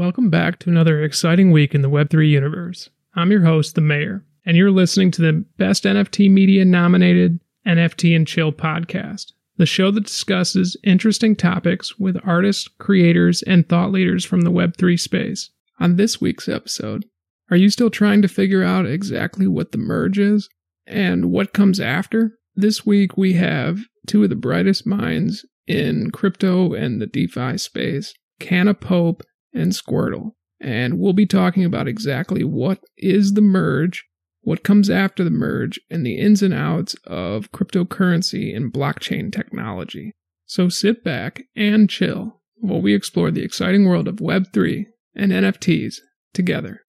Welcome 0.00 0.30
back 0.30 0.58
to 0.60 0.70
another 0.70 1.04
exciting 1.04 1.50
week 1.50 1.74
in 1.74 1.82
the 1.82 1.90
Web3 1.90 2.26
universe. 2.26 2.88
I'm 3.16 3.30
your 3.30 3.42
host, 3.42 3.74
The 3.74 3.82
Mayor, 3.82 4.24
and 4.46 4.56
you're 4.56 4.70
listening 4.70 5.10
to 5.10 5.20
the 5.20 5.44
Best 5.58 5.84
NFT 5.84 6.30
Media 6.30 6.64
nominated 6.64 7.38
NFT 7.66 8.16
and 8.16 8.26
Chill 8.26 8.50
podcast, 8.50 9.32
the 9.58 9.66
show 9.66 9.90
that 9.90 10.06
discusses 10.06 10.74
interesting 10.82 11.36
topics 11.36 11.98
with 11.98 12.16
artists, 12.24 12.66
creators, 12.78 13.42
and 13.42 13.68
thought 13.68 13.92
leaders 13.92 14.24
from 14.24 14.40
the 14.40 14.50
Web3 14.50 14.98
space. 14.98 15.50
On 15.80 15.96
this 15.96 16.18
week's 16.18 16.48
episode, 16.48 17.04
are 17.50 17.58
you 17.58 17.68
still 17.68 17.90
trying 17.90 18.22
to 18.22 18.28
figure 18.28 18.62
out 18.62 18.86
exactly 18.86 19.46
what 19.46 19.72
the 19.72 19.76
merge 19.76 20.18
is 20.18 20.48
and 20.86 21.30
what 21.30 21.52
comes 21.52 21.78
after? 21.78 22.38
This 22.56 22.86
week, 22.86 23.18
we 23.18 23.34
have 23.34 23.80
two 24.06 24.24
of 24.24 24.30
the 24.30 24.34
brightest 24.34 24.86
minds 24.86 25.44
in 25.66 26.10
crypto 26.10 26.72
and 26.72 27.02
the 27.02 27.06
DeFi 27.06 27.58
space, 27.58 28.14
Canna 28.38 28.72
Pope 28.72 29.22
and 29.52 29.72
Squirtle. 29.72 30.32
And 30.60 30.98
we'll 30.98 31.14
be 31.14 31.26
talking 31.26 31.64
about 31.64 31.88
exactly 31.88 32.44
what 32.44 32.80
is 32.98 33.34
the 33.34 33.40
merge, 33.40 34.04
what 34.42 34.62
comes 34.62 34.90
after 34.90 35.24
the 35.24 35.30
merge, 35.30 35.80
and 35.90 36.04
the 36.04 36.18
ins 36.18 36.42
and 36.42 36.52
outs 36.52 36.94
of 37.06 37.50
cryptocurrency 37.52 38.54
and 38.54 38.72
blockchain 38.72 39.32
technology. 39.32 40.12
So 40.46 40.68
sit 40.68 41.02
back 41.02 41.44
and 41.56 41.88
chill 41.88 42.40
while 42.56 42.82
we 42.82 42.94
explore 42.94 43.30
the 43.30 43.42
exciting 43.42 43.86
world 43.86 44.08
of 44.08 44.16
Web3 44.16 44.84
and 45.14 45.32
NFTs 45.32 45.96
together. 46.34 46.82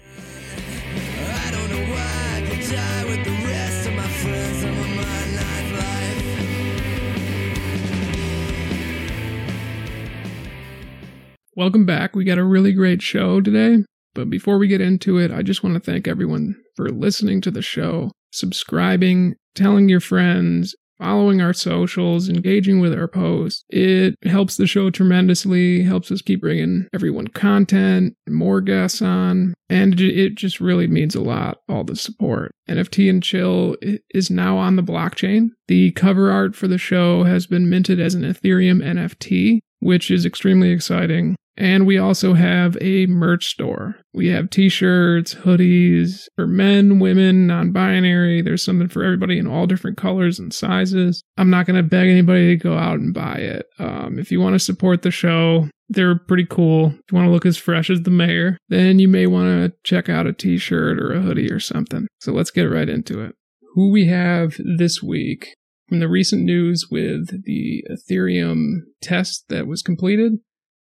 Welcome 11.61 11.85
back. 11.85 12.15
We 12.15 12.23
got 12.23 12.39
a 12.39 12.43
really 12.43 12.73
great 12.73 13.03
show 13.03 13.39
today. 13.39 13.85
But 14.15 14.31
before 14.31 14.57
we 14.57 14.67
get 14.67 14.81
into 14.81 15.19
it, 15.19 15.31
I 15.31 15.43
just 15.43 15.63
want 15.63 15.75
to 15.75 15.79
thank 15.79 16.07
everyone 16.07 16.55
for 16.75 16.89
listening 16.89 17.39
to 17.41 17.51
the 17.51 17.61
show, 17.61 18.09
subscribing, 18.31 19.35
telling 19.53 19.87
your 19.87 19.99
friends, 19.99 20.73
following 20.97 21.39
our 21.39 21.53
socials, 21.53 22.29
engaging 22.29 22.79
with 22.79 22.97
our 22.97 23.07
posts. 23.07 23.63
It 23.69 24.15
helps 24.23 24.57
the 24.57 24.65
show 24.65 24.89
tremendously, 24.89 25.83
helps 25.83 26.11
us 26.11 26.23
keep 26.23 26.41
bringing 26.41 26.87
everyone 26.95 27.27
content, 27.27 28.15
more 28.27 28.59
guests 28.59 29.03
on, 29.03 29.53
and 29.69 30.01
it 30.01 30.33
just 30.33 30.59
really 30.59 30.87
means 30.87 31.13
a 31.13 31.21
lot, 31.21 31.59
all 31.69 31.83
the 31.83 31.95
support. 31.95 32.51
NFT 32.71 33.07
and 33.07 33.21
Chill 33.21 33.75
is 34.15 34.31
now 34.31 34.57
on 34.57 34.77
the 34.77 34.81
blockchain. 34.81 35.49
The 35.67 35.91
cover 35.91 36.31
art 36.31 36.55
for 36.55 36.67
the 36.67 36.79
show 36.79 37.21
has 37.25 37.45
been 37.45 37.69
minted 37.69 37.99
as 37.99 38.15
an 38.15 38.23
Ethereum 38.23 38.83
NFT, 38.83 39.59
which 39.79 40.09
is 40.09 40.25
extremely 40.25 40.71
exciting. 40.71 41.35
And 41.57 41.85
we 41.85 41.97
also 41.97 42.33
have 42.33 42.77
a 42.79 43.05
merch 43.07 43.45
store. 43.47 43.97
We 44.13 44.27
have 44.27 44.49
t 44.49 44.69
shirts, 44.69 45.35
hoodies 45.35 46.27
for 46.35 46.47
men, 46.47 46.99
women, 46.99 47.45
non 47.47 47.71
binary. 47.71 48.41
There's 48.41 48.63
something 48.63 48.87
for 48.87 49.03
everybody 49.03 49.37
in 49.37 49.47
all 49.47 49.67
different 49.67 49.97
colors 49.97 50.39
and 50.39 50.53
sizes. 50.53 51.21
I'm 51.37 51.49
not 51.49 51.65
going 51.65 51.75
to 51.75 51.87
beg 51.87 52.09
anybody 52.09 52.57
to 52.57 52.63
go 52.63 52.77
out 52.77 52.99
and 52.99 53.13
buy 53.13 53.35
it. 53.35 53.65
Um, 53.79 54.17
if 54.17 54.31
you 54.31 54.39
want 54.39 54.53
to 54.53 54.59
support 54.59 55.01
the 55.01 55.11
show, 55.11 55.67
they're 55.89 56.17
pretty 56.17 56.45
cool. 56.45 56.87
If 56.87 57.11
you 57.11 57.17
want 57.17 57.27
to 57.27 57.31
look 57.31 57.45
as 57.45 57.57
fresh 57.57 57.89
as 57.89 58.01
the 58.01 58.11
mayor, 58.11 58.57
then 58.69 58.99
you 58.99 59.09
may 59.09 59.27
want 59.27 59.47
to 59.47 59.77
check 59.83 60.07
out 60.07 60.27
a 60.27 60.33
t 60.33 60.57
shirt 60.57 60.99
or 60.99 61.13
a 61.13 61.21
hoodie 61.21 61.51
or 61.51 61.59
something. 61.59 62.07
So 62.21 62.31
let's 62.31 62.51
get 62.51 62.63
right 62.63 62.87
into 62.87 63.21
it. 63.21 63.35
Who 63.73 63.91
we 63.91 64.07
have 64.07 64.55
this 64.77 65.03
week 65.03 65.53
from 65.89 65.99
the 65.99 66.07
recent 66.07 66.43
news 66.43 66.87
with 66.89 67.43
the 67.43 67.83
Ethereum 67.91 68.83
test 69.01 69.45
that 69.49 69.67
was 69.67 69.81
completed 69.81 70.39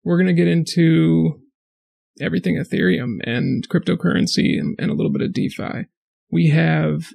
we're 0.04 0.16
going 0.16 0.26
to 0.26 0.32
get 0.32 0.48
into 0.48 1.40
everything 2.20 2.56
Ethereum 2.56 3.18
and 3.24 3.68
cryptocurrency 3.68 4.58
and, 4.58 4.76
and, 4.78 4.90
a 4.90 4.94
little 4.94 5.10
bit 5.10 5.22
of 5.22 5.32
DeFi. 5.32 5.86
We 6.30 6.48
have 6.48 7.10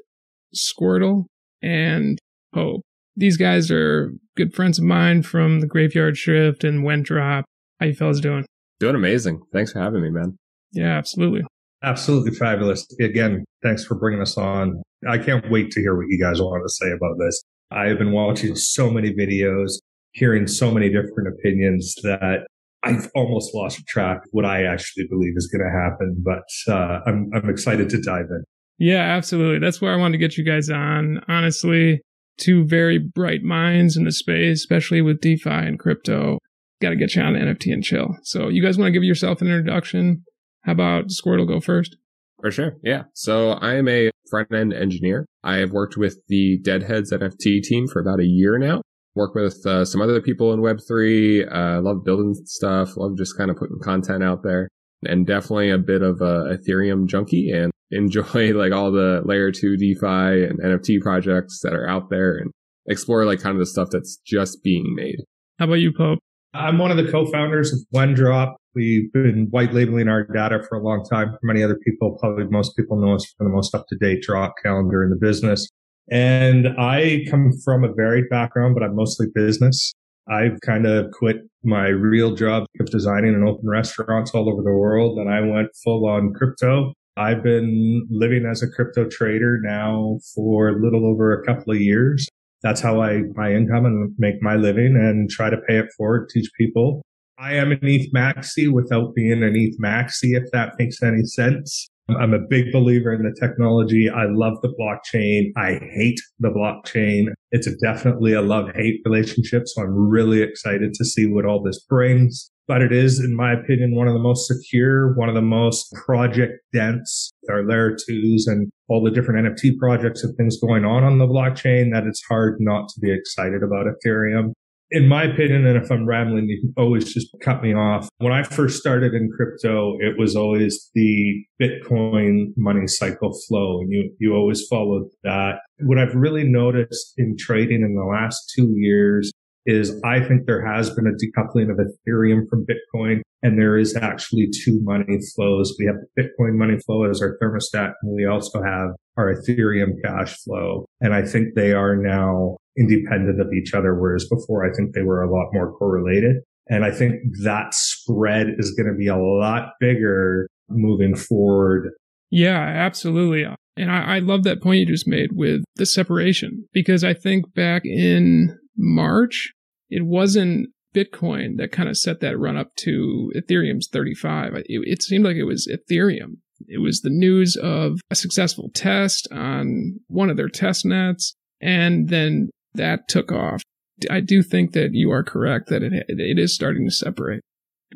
Squirtle 0.53 1.25
and 1.61 2.19
Pope. 2.53 2.81
These 3.15 3.37
guys 3.37 3.71
are 3.71 4.13
good 4.35 4.53
friends 4.53 4.79
of 4.79 4.85
mine 4.85 5.23
from 5.23 5.59
the 5.59 5.67
Graveyard 5.67 6.17
Shift 6.17 6.63
and 6.63 6.83
Wendrop. 6.83 7.43
How 7.79 7.85
you 7.85 7.93
fellas 7.93 8.19
doing? 8.19 8.45
Doing 8.79 8.95
amazing. 8.95 9.41
Thanks 9.53 9.71
for 9.71 9.79
having 9.79 10.01
me, 10.01 10.09
man. 10.09 10.37
Yeah, 10.71 10.97
absolutely. 10.97 11.41
Absolutely 11.83 12.31
fabulous. 12.31 12.85
Again, 12.99 13.45
thanks 13.63 13.85
for 13.85 13.95
bringing 13.95 14.21
us 14.21 14.37
on. 14.37 14.81
I 15.07 15.17
can't 15.17 15.49
wait 15.49 15.71
to 15.71 15.81
hear 15.81 15.95
what 15.95 16.07
you 16.09 16.21
guys 16.21 16.41
want 16.41 16.63
to 16.65 16.69
say 16.69 16.91
about 16.91 17.17
this. 17.19 17.41
I 17.71 17.87
have 17.87 17.97
been 17.97 18.11
watching 18.11 18.55
so 18.55 18.89
many 18.89 19.13
videos, 19.13 19.73
hearing 20.11 20.47
so 20.47 20.71
many 20.71 20.89
different 20.89 21.29
opinions 21.29 21.95
that 22.03 22.47
I've 22.83 23.09
almost 23.15 23.53
lost 23.53 23.85
track 23.87 24.19
what 24.31 24.45
I 24.45 24.63
actually 24.63 25.05
believe 25.09 25.33
is 25.35 25.49
going 25.51 25.65
to 25.65 25.77
happen, 25.77 26.23
but 26.23 26.73
uh, 26.73 26.99
I'm 27.05 27.29
I'm 27.33 27.49
excited 27.49 27.89
to 27.89 28.01
dive 28.01 28.27
in. 28.29 28.43
Yeah, 28.77 29.01
absolutely. 29.01 29.59
That's 29.59 29.81
where 29.81 29.93
I 29.93 29.97
wanted 29.97 30.13
to 30.13 30.17
get 30.19 30.37
you 30.37 30.45
guys 30.45 30.69
on. 30.69 31.21
Honestly, 31.27 32.01
two 32.37 32.65
very 32.65 32.97
bright 32.97 33.43
minds 33.43 33.97
in 33.97 34.05
the 34.05 34.11
space, 34.11 34.59
especially 34.59 35.01
with 35.01 35.19
DeFi 35.19 35.49
and 35.49 35.77
crypto. 35.77 36.39
Got 36.81 36.91
to 36.91 36.95
get 36.95 37.13
you 37.15 37.21
on 37.21 37.33
NFT 37.33 37.73
and 37.73 37.83
chill. 37.83 38.17
So, 38.23 38.47
you 38.47 38.63
guys 38.63 38.77
want 38.77 38.87
to 38.87 38.93
give 38.93 39.03
yourself 39.03 39.41
an 39.41 39.47
introduction? 39.47 40.23
How 40.63 40.71
about 40.71 41.07
Squirtle 41.07 41.47
go 41.47 41.59
first? 41.59 41.97
For 42.39 42.51
sure. 42.51 42.77
Yeah. 42.83 43.03
So 43.13 43.51
I 43.51 43.75
am 43.75 43.89
a 43.89 44.11
front 44.29 44.53
end 44.53 44.73
engineer. 44.73 45.25
I 45.43 45.57
have 45.57 45.71
worked 45.71 45.97
with 45.97 46.21
the 46.27 46.59
Deadheads 46.63 47.11
NFT 47.11 47.61
team 47.63 47.87
for 47.87 47.99
about 47.99 48.21
a 48.21 48.25
year 48.25 48.57
now 48.57 48.81
work 49.15 49.35
with 49.35 49.65
uh, 49.65 49.85
some 49.85 50.01
other 50.01 50.21
people 50.21 50.53
in 50.53 50.59
Web3. 50.61 51.53
Uh, 51.53 51.81
love 51.81 52.03
building 52.03 52.33
stuff. 52.45 52.95
Love 52.97 53.17
just 53.17 53.37
kind 53.37 53.49
of 53.49 53.57
putting 53.57 53.79
content 53.79 54.23
out 54.23 54.43
there 54.43 54.69
and 55.03 55.25
definitely 55.25 55.69
a 55.69 55.77
bit 55.77 56.01
of 56.01 56.21
a 56.21 56.57
Ethereum 56.57 57.07
junkie 57.07 57.51
and 57.51 57.71
enjoy 57.91 58.53
like 58.53 58.71
all 58.71 58.91
the 58.91 59.21
layer 59.25 59.51
two 59.51 59.75
DeFi 59.75 60.45
and 60.45 60.59
NFT 60.59 61.01
projects 61.01 61.59
that 61.63 61.73
are 61.73 61.87
out 61.87 62.09
there 62.09 62.37
and 62.37 62.51
explore 62.87 63.25
like 63.25 63.41
kind 63.41 63.55
of 63.55 63.59
the 63.59 63.65
stuff 63.65 63.89
that's 63.91 64.17
just 64.25 64.63
being 64.63 64.93
made. 64.95 65.17
How 65.57 65.65
about 65.65 65.75
you, 65.75 65.91
Pope? 65.95 66.19
I'm 66.53 66.77
one 66.77 66.91
of 66.91 66.97
the 66.97 67.11
co-founders 67.11 67.71
of 67.73 67.79
Wendrop. 67.93 68.55
We've 68.75 69.11
been 69.11 69.47
white 69.51 69.73
labeling 69.73 70.07
our 70.07 70.23
data 70.23 70.63
for 70.67 70.77
a 70.77 70.83
long 70.83 71.03
time. 71.03 71.29
For 71.31 71.39
many 71.43 71.63
other 71.63 71.77
people, 71.83 72.17
probably 72.19 72.45
most 72.45 72.75
people 72.75 72.99
know 72.99 73.15
us 73.15 73.25
for 73.37 73.43
the 73.43 73.49
most 73.49 73.73
up-to-date 73.75 74.21
drop 74.21 74.53
calendar 74.63 75.03
in 75.03 75.09
the 75.09 75.15
business. 75.15 75.67
And 76.11 76.67
I 76.79 77.25
come 77.29 77.51
from 77.63 77.83
a 77.83 77.93
varied 77.93 78.29
background, 78.29 78.75
but 78.75 78.83
I'm 78.83 78.95
mostly 78.95 79.27
business. 79.33 79.93
I've 80.29 80.59
kind 80.61 80.85
of 80.85 81.11
quit 81.11 81.37
my 81.63 81.87
real 81.87 82.35
job 82.35 82.65
of 82.79 82.89
designing 82.89 83.33
and 83.33 83.47
open 83.47 83.67
restaurants 83.67 84.31
all 84.31 84.49
over 84.49 84.61
the 84.61 84.71
world 84.71 85.17
and 85.17 85.29
I 85.29 85.41
went 85.41 85.69
full 85.83 86.07
on 86.07 86.33
crypto. 86.33 86.93
I've 87.17 87.43
been 87.43 88.07
living 88.09 88.45
as 88.45 88.61
a 88.61 88.69
crypto 88.69 89.07
trader 89.09 89.59
now 89.61 90.19
for 90.33 90.69
a 90.69 90.81
little 90.81 91.05
over 91.05 91.33
a 91.33 91.45
couple 91.45 91.73
of 91.73 91.81
years. 91.81 92.27
That's 92.61 92.79
how 92.79 93.01
I 93.01 93.23
my 93.35 93.53
income 93.53 93.85
and 93.85 94.13
make 94.17 94.41
my 94.41 94.55
living 94.55 94.95
and 94.95 95.29
try 95.29 95.49
to 95.49 95.57
pay 95.67 95.79
it 95.79 95.87
forward, 95.97 96.29
teach 96.29 96.49
people. 96.57 97.01
I 97.37 97.55
am 97.55 97.71
an 97.71 97.79
ETH 97.81 98.13
maxi 98.13 98.71
without 98.71 99.15
being 99.15 99.43
an 99.43 99.55
ETH 99.55 99.79
maxi, 99.81 100.37
if 100.37 100.51
that 100.51 100.75
makes 100.77 101.01
any 101.01 101.23
sense. 101.23 101.89
I'm 102.17 102.33
a 102.33 102.39
big 102.39 102.71
believer 102.71 103.13
in 103.13 103.23
the 103.23 103.35
technology. 103.39 104.09
I 104.09 104.25
love 104.25 104.57
the 104.61 104.73
blockchain. 104.79 105.51
I 105.57 105.79
hate 105.93 106.19
the 106.39 106.49
blockchain. 106.49 107.27
It's 107.51 107.67
a 107.67 107.75
definitely 107.77 108.33
a 108.33 108.41
love 108.41 108.69
hate 108.75 109.01
relationship. 109.05 109.63
So 109.65 109.83
I'm 109.83 109.93
really 109.93 110.41
excited 110.41 110.93
to 110.93 111.05
see 111.05 111.27
what 111.27 111.45
all 111.45 111.61
this 111.63 111.79
brings. 111.89 112.51
But 112.67 112.83
it 112.83 112.91
is, 112.91 113.19
in 113.19 113.35
my 113.35 113.53
opinion, 113.53 113.95
one 113.95 114.07
of 114.07 114.13
the 114.13 114.19
most 114.19 114.47
secure, 114.47 115.15
one 115.15 115.27
of 115.27 115.33
the 115.33 115.41
most 115.41 115.91
project 116.05 116.53
dense, 116.71 117.31
There 117.43 117.57
are 117.57 117.67
layer 117.67 117.95
twos 117.95 118.45
and 118.45 118.69
all 118.87 119.03
the 119.03 119.09
different 119.09 119.47
NFT 119.47 119.77
projects 119.79 120.23
and 120.23 120.35
things 120.37 120.59
going 120.59 120.85
on 120.85 121.03
on 121.03 121.17
the 121.17 121.25
blockchain 121.25 121.91
that 121.93 122.05
it's 122.05 122.21
hard 122.29 122.57
not 122.59 122.87
to 122.89 122.99
be 122.99 123.11
excited 123.11 123.63
about 123.63 123.87
Ethereum 123.87 124.53
in 124.91 125.07
my 125.07 125.23
opinion, 125.23 125.65
and 125.65 125.81
if 125.81 125.91
I'm 125.91 126.05
rambling, 126.05 126.47
you 126.47 126.59
can 126.61 126.73
always 126.77 127.13
just 127.13 127.27
cut 127.41 127.61
me 127.61 127.73
off. 127.73 128.09
When 128.17 128.33
I 128.33 128.43
first 128.43 128.79
started 128.79 129.13
in 129.13 129.29
crypto, 129.35 129.97
it 129.99 130.17
was 130.17 130.35
always 130.35 130.89
the 130.95 131.43
Bitcoin 131.61 132.53
money 132.57 132.87
cycle 132.87 133.37
flow, 133.47 133.81
and 133.81 133.91
you, 133.91 134.11
you 134.19 134.33
always 134.33 134.65
followed 134.69 135.07
that. 135.23 135.59
What 135.81 135.99
I've 135.99 136.15
really 136.15 136.43
noticed 136.43 137.13
in 137.17 137.35
trading 137.37 137.81
in 137.83 137.95
the 137.95 138.03
last 138.03 138.51
two 138.55 138.73
years 138.75 139.31
is 139.65 139.99
I 140.03 140.19
think 140.21 140.45
there 140.45 140.65
has 140.65 140.89
been 140.89 141.07
a 141.07 141.11
decoupling 141.11 141.69
of 141.69 141.77
Ethereum 141.77 142.49
from 142.49 142.65
Bitcoin 142.65 143.21
and 143.41 143.57
there 143.57 143.77
is 143.77 143.95
actually 143.95 144.49
two 144.63 144.79
money 144.83 145.19
flows. 145.35 145.75
We 145.79 145.85
have 145.85 145.95
the 145.95 146.23
Bitcoin 146.23 146.57
money 146.57 146.77
flow 146.85 147.03
as 147.03 147.21
our 147.21 147.37
thermostat 147.41 147.93
and 148.01 148.15
we 148.15 148.25
also 148.25 148.61
have 148.61 148.89
our 149.17 149.33
Ethereum 149.33 149.93
cash 150.03 150.35
flow. 150.43 150.85
And 151.01 151.13
I 151.13 151.23
think 151.23 151.55
they 151.55 151.73
are 151.73 151.95
now 151.95 152.57
independent 152.77 153.41
of 153.41 153.51
each 153.53 153.73
other, 153.73 153.93
whereas 153.93 154.27
before 154.29 154.65
I 154.65 154.73
think 154.75 154.93
they 154.93 155.03
were 155.03 155.21
a 155.21 155.31
lot 155.31 155.47
more 155.51 155.73
correlated. 155.73 156.37
And 156.67 156.85
I 156.85 156.91
think 156.91 157.15
that 157.43 157.73
spread 157.73 158.47
is 158.57 158.71
going 158.75 158.87
to 158.87 158.97
be 158.97 159.07
a 159.07 159.17
lot 159.17 159.73
bigger 159.79 160.47
moving 160.69 161.15
forward. 161.15 161.89
Yeah, 162.29 162.59
absolutely. 162.59 163.45
And 163.75 163.91
I, 163.91 164.17
I, 164.17 164.19
love 164.19 164.43
that 164.43 164.61
point 164.61 164.81
you 164.81 164.85
just 164.85 165.07
made 165.07 165.31
with 165.33 165.63
the 165.77 165.85
separation 165.85 166.67
because 166.73 167.03
I 167.03 167.13
think 167.13 167.53
back 167.55 167.83
in 167.85 168.55
March, 168.79 169.53
it 169.89 170.05
wasn't 170.05 170.69
Bitcoin 170.95 171.57
that 171.57 171.71
kind 171.71 171.89
of 171.89 171.97
set 171.97 172.19
that 172.21 172.39
run 172.39 172.57
up 172.57 172.75
to 172.77 173.31
Ethereum's 173.35 173.87
35. 173.91 174.55
It, 174.55 174.65
it 174.67 175.03
seemed 175.03 175.25
like 175.25 175.35
it 175.35 175.43
was 175.43 175.67
Ethereum. 175.67 176.37
It 176.67 176.79
was 176.79 177.01
the 177.01 177.09
news 177.09 177.55
of 177.55 177.99
a 178.09 178.15
successful 178.15 178.69
test 178.73 179.27
on 179.31 179.99
one 180.07 180.29
of 180.29 180.37
their 180.37 180.49
test 180.49 180.85
nets, 180.85 181.35
and 181.61 182.09
then 182.09 182.49
that 182.73 183.07
took 183.07 183.31
off. 183.31 183.61
I 184.09 184.19
do 184.19 184.43
think 184.43 184.73
that 184.73 184.89
you 184.93 185.11
are 185.11 185.23
correct 185.23 185.69
that 185.69 185.83
it 185.83 185.93
it 186.07 186.39
is 186.39 186.53
starting 186.53 186.85
to 186.85 186.91
separate. 186.91 187.41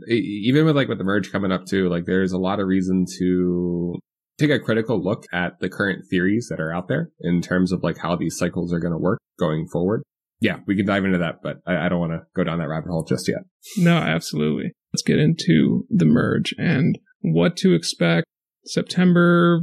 Even 0.07 0.65
with 0.65 0.75
like 0.75 0.87
with 0.87 0.97
the 0.97 1.03
merge 1.03 1.31
coming 1.31 1.51
up 1.51 1.65
too, 1.65 1.89
like 1.89 2.05
there's 2.05 2.31
a 2.31 2.37
lot 2.37 2.59
of 2.59 2.67
reason 2.67 3.05
to 3.19 3.99
take 4.37 4.49
a 4.49 4.59
critical 4.59 5.01
look 5.01 5.25
at 5.31 5.59
the 5.59 5.69
current 5.69 6.05
theories 6.09 6.47
that 6.49 6.59
are 6.59 6.73
out 6.73 6.87
there 6.87 7.09
in 7.21 7.41
terms 7.41 7.71
of 7.71 7.83
like 7.83 7.97
how 7.97 8.15
these 8.15 8.37
cycles 8.37 8.73
are 8.73 8.79
going 8.79 8.93
to 8.93 8.97
work 8.97 9.19
going 9.39 9.67
forward. 9.67 10.03
Yeah, 10.43 10.57
we 10.67 10.75
can 10.75 10.85
dive 10.85 11.05
into 11.05 11.19
that, 11.19 11.41
but 11.41 11.61
I, 11.65 11.85
I 11.85 11.89
don't 11.89 12.01
want 12.01 12.11
to 12.11 12.23
go 12.35 12.43
down 12.43 12.59
that 12.59 12.67
rabbit 12.67 12.89
hole 12.89 13.05
just 13.05 13.29
yet. 13.29 13.43
No, 13.77 13.95
absolutely. 13.95 14.73
Let's 14.91 15.01
get 15.01 15.17
into 15.17 15.85
the 15.89 16.03
merge 16.03 16.53
and 16.57 16.99
what 17.21 17.55
to 17.57 17.73
expect 17.73 18.27
September 18.65 19.61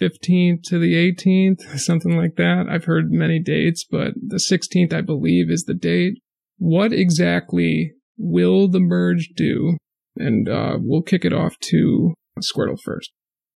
15th 0.00 0.62
to 0.66 0.78
the 0.78 0.94
18th, 0.94 1.62
something 1.80 2.16
like 2.16 2.36
that. 2.36 2.66
I've 2.70 2.84
heard 2.84 3.10
many 3.10 3.40
dates, 3.40 3.84
but 3.84 4.12
the 4.14 4.36
16th, 4.36 4.92
I 4.92 5.00
believe, 5.00 5.50
is 5.50 5.64
the 5.64 5.74
date. 5.74 6.20
What 6.58 6.92
exactly 6.92 7.94
will 8.16 8.68
the 8.68 8.78
merge 8.78 9.30
do? 9.34 9.78
And 10.14 10.48
uh, 10.48 10.78
we'll 10.78 11.02
kick 11.02 11.24
it 11.24 11.32
off 11.32 11.58
to 11.70 12.14
Squirtle 12.38 12.78
first. 12.80 13.10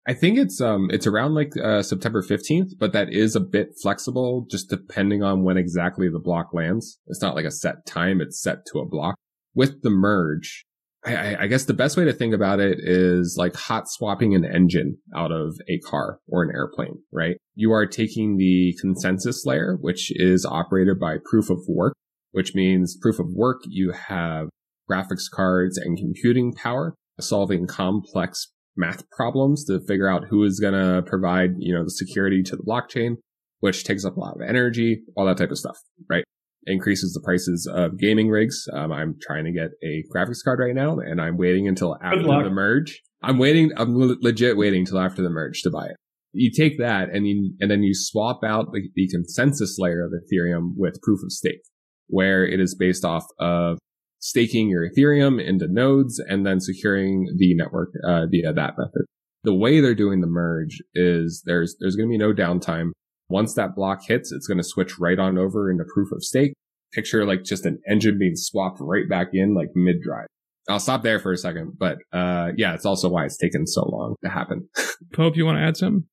I 0.06 0.14
think 0.14 0.36
it's 0.36 0.60
um 0.60 0.88
it's 0.90 1.06
around 1.06 1.34
like 1.34 1.52
uh, 1.56 1.82
September 1.82 2.22
15th, 2.22 2.72
but 2.78 2.92
that 2.92 3.12
is 3.12 3.36
a 3.36 3.40
bit 3.40 3.68
flexible 3.80 4.46
just 4.50 4.68
depending 4.68 5.22
on 5.22 5.44
when 5.44 5.56
exactly 5.56 6.08
the 6.08 6.18
block 6.18 6.52
lands. 6.52 6.98
It's 7.06 7.22
not 7.22 7.36
like 7.36 7.44
a 7.44 7.50
set 7.50 7.86
time, 7.86 8.20
it's 8.20 8.40
set 8.40 8.66
to 8.72 8.80
a 8.80 8.86
block. 8.86 9.14
With 9.54 9.82
the 9.82 9.90
merge, 9.90 10.64
I, 11.04 11.36
I 11.40 11.46
guess 11.46 11.64
the 11.64 11.74
best 11.74 11.96
way 11.96 12.04
to 12.04 12.12
think 12.12 12.34
about 12.34 12.58
it 12.58 12.78
is 12.80 13.36
like 13.38 13.54
hot 13.54 13.88
swapping 13.88 14.34
an 14.34 14.44
engine 14.44 14.98
out 15.14 15.30
of 15.30 15.56
a 15.68 15.78
car 15.80 16.18
or 16.26 16.42
an 16.42 16.50
airplane, 16.54 17.02
right? 17.12 17.36
You 17.54 17.72
are 17.72 17.86
taking 17.86 18.38
the 18.38 18.74
consensus 18.80 19.44
layer, 19.44 19.76
which 19.80 20.10
is 20.14 20.44
operated 20.44 20.98
by 20.98 21.18
proof 21.24 21.50
of 21.50 21.60
work, 21.68 21.94
which 22.32 22.54
means 22.54 22.96
proof 23.00 23.18
of 23.20 23.26
work, 23.32 23.60
you 23.66 23.92
have 23.92 24.48
graphics 24.90 25.30
cards 25.32 25.78
and 25.78 25.96
computing 25.96 26.52
power 26.52 26.94
solving 27.20 27.66
complex 27.66 28.50
math 28.76 29.08
problems 29.10 29.64
to 29.66 29.80
figure 29.86 30.08
out 30.08 30.24
who 30.30 30.44
is 30.44 30.58
going 30.60 30.74
to 30.74 31.02
provide, 31.02 31.50
you 31.58 31.74
know, 31.74 31.84
the 31.84 31.90
security 31.90 32.42
to 32.42 32.56
the 32.56 32.62
blockchain, 32.62 33.16
which 33.60 33.84
takes 33.84 34.04
up 34.04 34.16
a 34.16 34.20
lot 34.20 34.34
of 34.34 34.40
energy, 34.46 35.02
all 35.16 35.26
that 35.26 35.36
type 35.36 35.50
of 35.50 35.58
stuff, 35.58 35.76
right? 36.08 36.24
Increases 36.66 37.12
the 37.12 37.20
prices 37.20 37.70
of 37.72 37.98
gaming 37.98 38.28
rigs. 38.28 38.66
Um, 38.72 38.92
I'm 38.92 39.16
trying 39.20 39.44
to 39.44 39.52
get 39.52 39.70
a 39.82 40.04
graphics 40.14 40.44
card 40.44 40.60
right 40.60 40.74
now 40.74 40.98
and 40.98 41.20
I'm 41.20 41.36
waiting 41.36 41.68
until 41.68 41.96
after 42.02 42.22
the 42.22 42.50
merge. 42.50 43.02
I'm 43.22 43.38
waiting. 43.38 43.70
I'm 43.76 43.94
legit 43.96 44.56
waiting 44.56 44.80
until 44.80 44.98
after 44.98 45.22
the 45.22 45.30
merge 45.30 45.62
to 45.62 45.70
buy 45.70 45.86
it. 45.86 45.96
You 46.32 46.50
take 46.50 46.78
that 46.78 47.10
and 47.12 47.26
you, 47.26 47.54
and 47.60 47.70
then 47.70 47.82
you 47.82 47.92
swap 47.94 48.40
out 48.44 48.72
the, 48.72 48.88
the 48.94 49.08
consensus 49.08 49.76
layer 49.78 50.04
of 50.04 50.12
Ethereum 50.12 50.72
with 50.76 51.00
proof 51.02 51.20
of 51.22 51.30
stake, 51.30 51.62
where 52.08 52.44
it 52.44 52.58
is 52.58 52.74
based 52.74 53.04
off 53.04 53.24
of 53.38 53.78
staking 54.22 54.68
your 54.68 54.88
Ethereum 54.88 55.44
into 55.44 55.66
nodes 55.68 56.22
and 56.28 56.46
then 56.46 56.60
securing 56.60 57.26
the 57.36 57.54
network 57.54 57.90
uh, 58.06 58.26
via 58.30 58.52
that 58.52 58.74
method. 58.78 59.02
The 59.42 59.52
way 59.52 59.80
they're 59.80 59.96
doing 59.96 60.20
the 60.20 60.28
merge 60.28 60.80
is 60.94 61.42
there's 61.44 61.76
there's 61.80 61.96
going 61.96 62.08
to 62.08 62.12
be 62.12 62.18
no 62.18 62.32
downtime. 62.32 62.92
Once 63.28 63.54
that 63.54 63.74
block 63.74 64.00
hits, 64.06 64.30
it's 64.30 64.46
going 64.46 64.58
to 64.58 64.64
switch 64.64 64.98
right 64.98 65.18
on 65.18 65.36
over 65.36 65.70
into 65.70 65.84
proof 65.92 66.12
of 66.12 66.22
stake. 66.22 66.54
Picture 66.92 67.26
like 67.26 67.42
just 67.42 67.66
an 67.66 67.80
engine 67.90 68.18
being 68.18 68.36
swapped 68.36 68.78
right 68.80 69.08
back 69.08 69.28
in 69.32 69.54
like 69.54 69.68
mid 69.74 70.00
drive. 70.00 70.26
I'll 70.68 70.78
stop 70.78 71.02
there 71.02 71.18
for 71.18 71.32
a 71.32 71.36
second, 71.36 71.72
but 71.76 71.98
uh, 72.12 72.50
yeah, 72.56 72.74
it's 72.74 72.86
also 72.86 73.08
why 73.08 73.24
it's 73.24 73.36
taken 73.36 73.66
so 73.66 73.82
long 73.82 74.14
to 74.22 74.30
happen. 74.30 74.68
Pope, 75.12 75.36
you 75.36 75.44
want 75.44 75.58
to 75.58 75.62
add 75.62 75.76
something? 75.76 76.04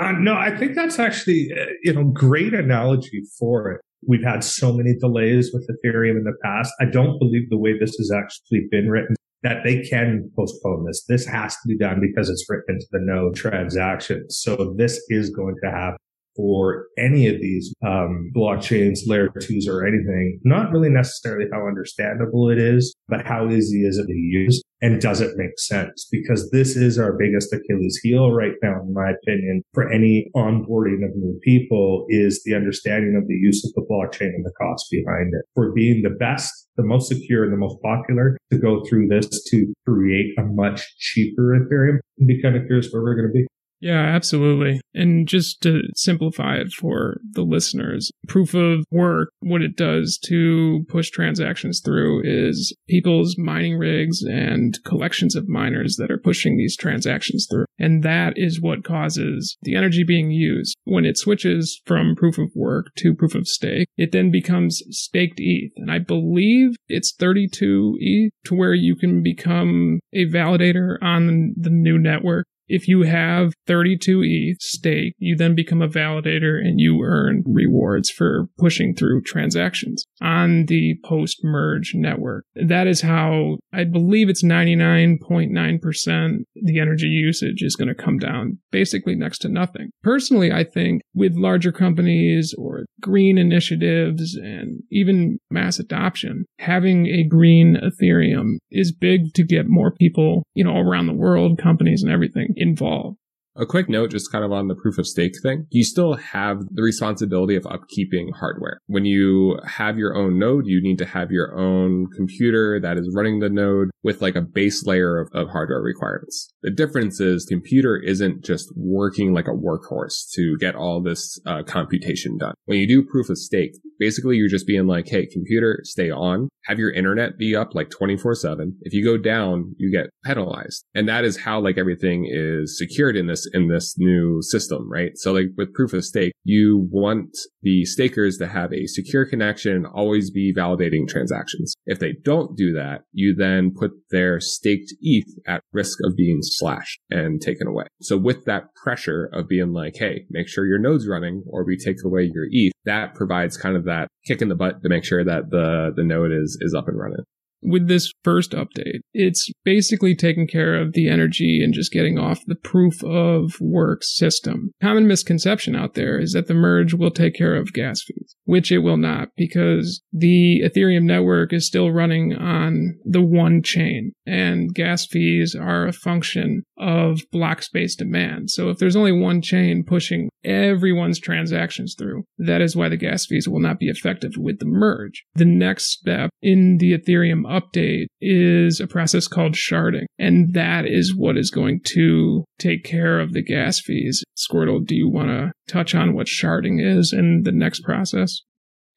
Uh, 0.00 0.12
no, 0.12 0.34
I 0.34 0.56
think 0.56 0.74
that's 0.74 0.98
actually 0.98 1.50
uh, 1.52 1.66
you 1.82 1.92
know 1.92 2.04
great 2.04 2.54
analogy 2.54 3.22
for 3.38 3.70
it. 3.72 3.80
We've 4.06 4.24
had 4.24 4.44
so 4.44 4.72
many 4.72 4.94
delays 4.98 5.50
with 5.52 5.68
Ethereum 5.68 6.18
in 6.18 6.24
the 6.24 6.36
past. 6.42 6.72
I 6.80 6.86
don't 6.86 7.18
believe 7.18 7.50
the 7.50 7.58
way 7.58 7.78
this 7.78 7.94
has 7.96 8.10
actually 8.10 8.66
been 8.70 8.88
written 8.88 9.16
that 9.42 9.62
they 9.62 9.82
can 9.82 10.30
postpone 10.36 10.86
this. 10.86 11.04
This 11.06 11.26
has 11.26 11.52
to 11.54 11.68
be 11.68 11.76
done 11.76 12.00
because 12.00 12.30
it's 12.30 12.44
written 12.48 12.76
into 12.76 12.86
the 12.92 13.00
node 13.00 13.36
transaction. 13.36 14.24
So 14.30 14.74
this 14.76 15.00
is 15.10 15.30
going 15.30 15.56
to 15.62 15.70
happen 15.70 15.98
for 16.34 16.86
any 16.98 17.28
of 17.28 17.40
these 17.40 17.72
um, 17.86 18.30
blockchains, 18.34 19.00
layer 19.06 19.28
twos 19.40 19.68
or 19.68 19.86
anything. 19.86 20.40
Not 20.44 20.72
really 20.72 20.88
necessarily 20.88 21.46
how 21.52 21.66
understandable 21.66 22.50
it 22.50 22.58
is, 22.58 22.93
but 23.08 23.26
how 23.26 23.48
easy 23.48 23.84
is 23.84 23.98
it 23.98 24.06
to 24.06 24.14
use 24.14 24.62
and 24.80 25.00
does 25.00 25.20
it 25.20 25.36
make 25.36 25.58
sense? 25.58 26.06
Because 26.10 26.50
this 26.50 26.76
is 26.76 26.98
our 26.98 27.16
biggest 27.16 27.52
Achilles 27.52 28.00
heel 28.02 28.32
right 28.32 28.52
now, 28.62 28.80
in 28.82 28.92
my 28.92 29.10
opinion, 29.10 29.62
for 29.72 29.90
any 29.90 30.30
onboarding 30.36 31.04
of 31.04 31.16
new 31.16 31.38
people 31.42 32.06
is 32.08 32.42
the 32.44 32.54
understanding 32.54 33.16
of 33.16 33.26
the 33.28 33.34
use 33.34 33.64
of 33.64 33.72
the 33.74 33.86
blockchain 33.90 34.34
and 34.34 34.44
the 34.44 34.52
cost 34.60 34.86
behind 34.90 35.32
it. 35.34 35.44
For 35.54 35.72
being 35.72 36.02
the 36.02 36.10
best, 36.10 36.52
the 36.76 36.82
most 36.82 37.08
secure 37.08 37.44
and 37.44 37.52
the 37.52 37.56
most 37.56 37.80
popular 37.82 38.36
to 38.50 38.58
go 38.58 38.84
through 38.84 39.08
this 39.08 39.28
to 39.50 39.72
create 39.86 40.32
a 40.38 40.42
much 40.42 40.82
cheaper 40.98 41.58
Ethereum 41.58 41.98
and 42.18 42.28
be 42.28 42.42
kind 42.42 42.56
of 42.56 42.66
curious 42.66 42.88
where 42.90 43.02
we're 43.02 43.14
going 43.14 43.28
to 43.28 43.32
be. 43.32 43.46
Yeah, 43.84 44.00
absolutely. 44.00 44.80
And 44.94 45.28
just 45.28 45.60
to 45.60 45.82
simplify 45.94 46.56
it 46.56 46.72
for 46.72 47.20
the 47.32 47.42
listeners, 47.42 48.10
proof 48.26 48.54
of 48.54 48.86
work, 48.90 49.28
what 49.40 49.60
it 49.60 49.76
does 49.76 50.18
to 50.24 50.86
push 50.88 51.10
transactions 51.10 51.82
through 51.84 52.22
is 52.24 52.74
people's 52.88 53.36
mining 53.36 53.76
rigs 53.76 54.22
and 54.22 54.78
collections 54.86 55.36
of 55.36 55.50
miners 55.50 55.96
that 55.96 56.10
are 56.10 56.16
pushing 56.16 56.56
these 56.56 56.78
transactions 56.78 57.46
through. 57.50 57.66
And 57.78 58.02
that 58.02 58.38
is 58.38 58.58
what 58.58 58.84
causes 58.84 59.58
the 59.60 59.76
energy 59.76 60.02
being 60.02 60.30
used. 60.30 60.74
When 60.84 61.04
it 61.04 61.18
switches 61.18 61.82
from 61.84 62.16
proof 62.16 62.38
of 62.38 62.52
work 62.56 62.86
to 63.00 63.14
proof 63.14 63.34
of 63.34 63.46
stake, 63.46 63.88
it 63.98 64.12
then 64.12 64.30
becomes 64.30 64.82
staked 64.88 65.40
ETH. 65.40 65.72
And 65.76 65.92
I 65.92 65.98
believe 65.98 66.70
it's 66.88 67.14
32 67.14 67.98
ETH 68.00 68.32
to 68.46 68.54
where 68.54 68.72
you 68.72 68.96
can 68.96 69.22
become 69.22 70.00
a 70.14 70.24
validator 70.24 70.96
on 71.02 71.52
the 71.54 71.68
new 71.68 71.98
network 71.98 72.46
if 72.68 72.88
you 72.88 73.02
have 73.02 73.52
32 73.66 74.22
ETH 74.24 74.60
stake, 74.60 75.14
you 75.18 75.36
then 75.36 75.54
become 75.54 75.82
a 75.82 75.88
validator 75.88 76.58
and 76.58 76.80
you 76.80 77.02
earn 77.02 77.42
rewards 77.46 78.10
for 78.10 78.48
pushing 78.58 78.94
through 78.94 79.22
transactions 79.22 80.04
on 80.20 80.66
the 80.66 80.96
post 81.04 81.40
merge 81.42 81.92
network. 81.94 82.44
That 82.54 82.86
is 82.86 83.02
how 83.02 83.58
I 83.72 83.84
believe 83.84 84.28
it's 84.28 84.44
99.9% 84.44 86.38
the 86.54 86.80
energy 86.80 87.06
usage 87.06 87.62
is 87.62 87.76
going 87.76 87.88
to 87.88 87.94
come 87.94 88.18
down 88.18 88.58
basically 88.70 89.14
next 89.14 89.38
to 89.38 89.48
nothing. 89.48 89.90
Personally, 90.02 90.52
I 90.52 90.64
think 90.64 91.02
with 91.14 91.34
larger 91.34 91.72
companies 91.72 92.54
or 92.56 92.84
green 93.00 93.38
initiatives 93.38 94.34
and 94.36 94.82
even 94.90 95.38
mass 95.50 95.78
adoption, 95.78 96.44
having 96.58 97.06
a 97.06 97.24
green 97.24 97.76
Ethereum 97.76 98.54
is 98.70 98.92
big 98.92 99.34
to 99.34 99.42
get 99.42 99.68
more 99.68 99.92
people, 99.92 100.44
you 100.54 100.64
know, 100.64 100.78
around 100.78 101.06
the 101.06 101.12
world, 101.12 101.58
companies 101.58 102.02
and 102.02 102.12
everything 102.12 102.53
involved. 102.56 103.18
A 103.56 103.66
quick 103.66 103.88
note, 103.88 104.10
just 104.10 104.32
kind 104.32 104.44
of 104.44 104.50
on 104.50 104.66
the 104.66 104.74
proof 104.74 104.98
of 104.98 105.06
stake 105.06 105.34
thing. 105.40 105.66
You 105.70 105.84
still 105.84 106.14
have 106.14 106.58
the 106.72 106.82
responsibility 106.82 107.54
of 107.54 107.62
upkeeping 107.62 108.32
hardware. 108.34 108.80
When 108.86 109.04
you 109.04 109.60
have 109.64 109.96
your 109.96 110.16
own 110.16 110.40
node, 110.40 110.66
you 110.66 110.82
need 110.82 110.98
to 110.98 111.04
have 111.04 111.30
your 111.30 111.56
own 111.56 112.08
computer 112.16 112.80
that 112.80 112.98
is 112.98 113.14
running 113.14 113.38
the 113.38 113.48
node 113.48 113.90
with 114.02 114.20
like 114.20 114.34
a 114.34 114.42
base 114.42 114.84
layer 114.84 115.20
of, 115.20 115.28
of 115.32 115.50
hardware 115.50 115.80
requirements. 115.80 116.52
The 116.62 116.72
difference 116.72 117.20
is 117.20 117.46
computer 117.46 117.96
isn't 117.96 118.44
just 118.44 118.72
working 118.74 119.32
like 119.32 119.46
a 119.46 119.52
workhorse 119.52 120.28
to 120.34 120.56
get 120.58 120.74
all 120.74 121.00
this 121.00 121.38
uh, 121.46 121.62
computation 121.62 122.36
done. 122.38 122.54
When 122.64 122.78
you 122.78 122.88
do 122.88 123.04
proof 123.04 123.30
of 123.30 123.38
stake, 123.38 123.76
basically 124.00 124.36
you're 124.36 124.48
just 124.48 124.66
being 124.66 124.88
like, 124.88 125.06
Hey, 125.08 125.26
computer, 125.26 125.78
stay 125.84 126.10
on, 126.10 126.48
have 126.64 126.78
your 126.78 126.90
internet 126.90 127.38
be 127.38 127.54
up 127.54 127.74
like 127.74 127.90
24 127.90 128.34
seven. 128.34 128.76
If 128.82 128.92
you 128.92 129.04
go 129.04 129.16
down, 129.16 129.74
you 129.78 129.90
get 129.90 130.10
penalized. 130.24 130.84
And 130.94 131.08
that 131.08 131.24
is 131.24 131.40
how 131.40 131.60
like 131.60 131.78
everything 131.78 132.26
is 132.30 132.78
secured 132.78 133.16
in 133.16 133.26
this, 133.26 133.43
in 133.52 133.68
this 133.68 133.94
new 133.98 134.40
system, 134.42 134.90
right? 134.90 135.12
So 135.16 135.32
like 135.32 135.50
with 135.56 135.74
proof 135.74 135.92
of 135.92 136.04
stake, 136.04 136.32
you 136.44 136.88
want 136.90 137.36
the 137.62 137.84
stakers 137.84 138.36
to 138.38 138.46
have 138.46 138.72
a 138.72 138.86
secure 138.86 139.24
connection, 139.26 139.86
always 139.86 140.30
be 140.30 140.54
validating 140.54 141.08
transactions. 141.08 141.74
If 141.86 141.98
they 141.98 142.14
don't 142.24 142.56
do 142.56 142.72
that, 142.74 143.02
you 143.12 143.34
then 143.34 143.72
put 143.74 143.92
their 144.10 144.40
staked 144.40 144.92
ETH 145.00 145.28
at 145.46 145.62
risk 145.72 145.98
of 146.04 146.16
being 146.16 146.38
slashed 146.42 147.00
and 147.10 147.40
taken 147.40 147.66
away. 147.66 147.86
So 148.00 148.16
with 148.16 148.44
that 148.44 148.74
pressure 148.82 149.30
of 149.32 149.48
being 149.48 149.72
like, 149.72 149.96
Hey, 149.96 150.26
make 150.30 150.48
sure 150.48 150.66
your 150.66 150.78
node's 150.78 151.08
running 151.08 151.44
or 151.46 151.64
we 151.64 151.76
take 151.76 151.96
away 152.04 152.30
your 152.32 152.46
ETH, 152.50 152.72
that 152.84 153.14
provides 153.14 153.56
kind 153.56 153.76
of 153.76 153.84
that 153.84 154.08
kick 154.26 154.42
in 154.42 154.48
the 154.48 154.54
butt 154.54 154.82
to 154.82 154.88
make 154.88 155.04
sure 155.04 155.24
that 155.24 155.50
the, 155.50 155.92
the 155.96 156.04
node 156.04 156.32
is, 156.32 156.58
is 156.60 156.74
up 156.74 156.88
and 156.88 156.98
running. 156.98 157.24
With 157.64 157.88
this 157.88 158.12
first 158.22 158.52
update, 158.52 159.00
it's 159.12 159.50
basically 159.64 160.14
taking 160.14 160.46
care 160.46 160.80
of 160.80 160.92
the 160.92 161.08
energy 161.08 161.60
and 161.62 161.74
just 161.74 161.92
getting 161.92 162.18
off 162.18 162.40
the 162.46 162.54
proof 162.54 163.02
of 163.04 163.54
work 163.60 164.02
system. 164.02 164.70
Common 164.82 165.06
misconception 165.08 165.74
out 165.74 165.94
there 165.94 166.18
is 166.18 166.32
that 166.32 166.46
the 166.46 166.54
merge 166.54 166.94
will 166.94 167.10
take 167.10 167.34
care 167.34 167.54
of 167.54 167.72
gas 167.72 168.02
fees, 168.02 168.36
which 168.44 168.70
it 168.70 168.78
will 168.78 168.96
not 168.96 169.28
because 169.36 170.02
the 170.12 170.62
Ethereum 170.64 171.04
network 171.04 171.52
is 171.52 171.66
still 171.66 171.90
running 171.90 172.34
on 172.36 172.98
the 173.04 173.22
one 173.22 173.62
chain 173.62 174.12
and 174.26 174.74
gas 174.74 175.06
fees 175.06 175.54
are 175.54 175.86
a 175.86 175.92
function 175.92 176.62
of 176.78 177.20
block 177.30 177.62
space 177.62 177.94
demand. 177.94 178.50
So 178.50 178.68
if 178.68 178.78
there's 178.78 178.96
only 178.96 179.12
one 179.12 179.40
chain 179.42 179.84
pushing 179.86 180.28
everyone's 180.44 181.18
transactions 181.18 181.94
through, 181.96 182.24
that 182.38 182.60
is 182.60 182.76
why 182.76 182.88
the 182.88 182.96
gas 182.96 183.26
fees 183.26 183.48
will 183.48 183.60
not 183.60 183.78
be 183.78 183.88
effective 183.88 184.32
with 184.36 184.58
the 184.58 184.66
merge. 184.66 185.24
The 185.34 185.44
next 185.44 185.90
step 185.90 186.30
in 186.42 186.78
the 186.78 186.96
Ethereum 186.96 187.44
update 187.60 188.06
is 188.20 188.80
a 188.80 188.86
process 188.86 189.28
called 189.28 189.54
sharding. 189.54 190.06
And 190.18 190.54
that 190.54 190.86
is 190.86 191.14
what 191.16 191.36
is 191.36 191.50
going 191.50 191.80
to 191.94 192.44
take 192.58 192.84
care 192.84 193.20
of 193.20 193.32
the 193.32 193.42
gas 193.42 193.80
fees. 193.80 194.22
Squirtle, 194.36 194.84
do 194.84 194.94
you 194.94 195.08
want 195.08 195.28
to 195.28 195.52
touch 195.68 195.94
on 195.94 196.14
what 196.14 196.26
sharding 196.26 196.84
is 196.84 197.12
in 197.12 197.42
the 197.44 197.52
next 197.52 197.80
process? 197.84 198.40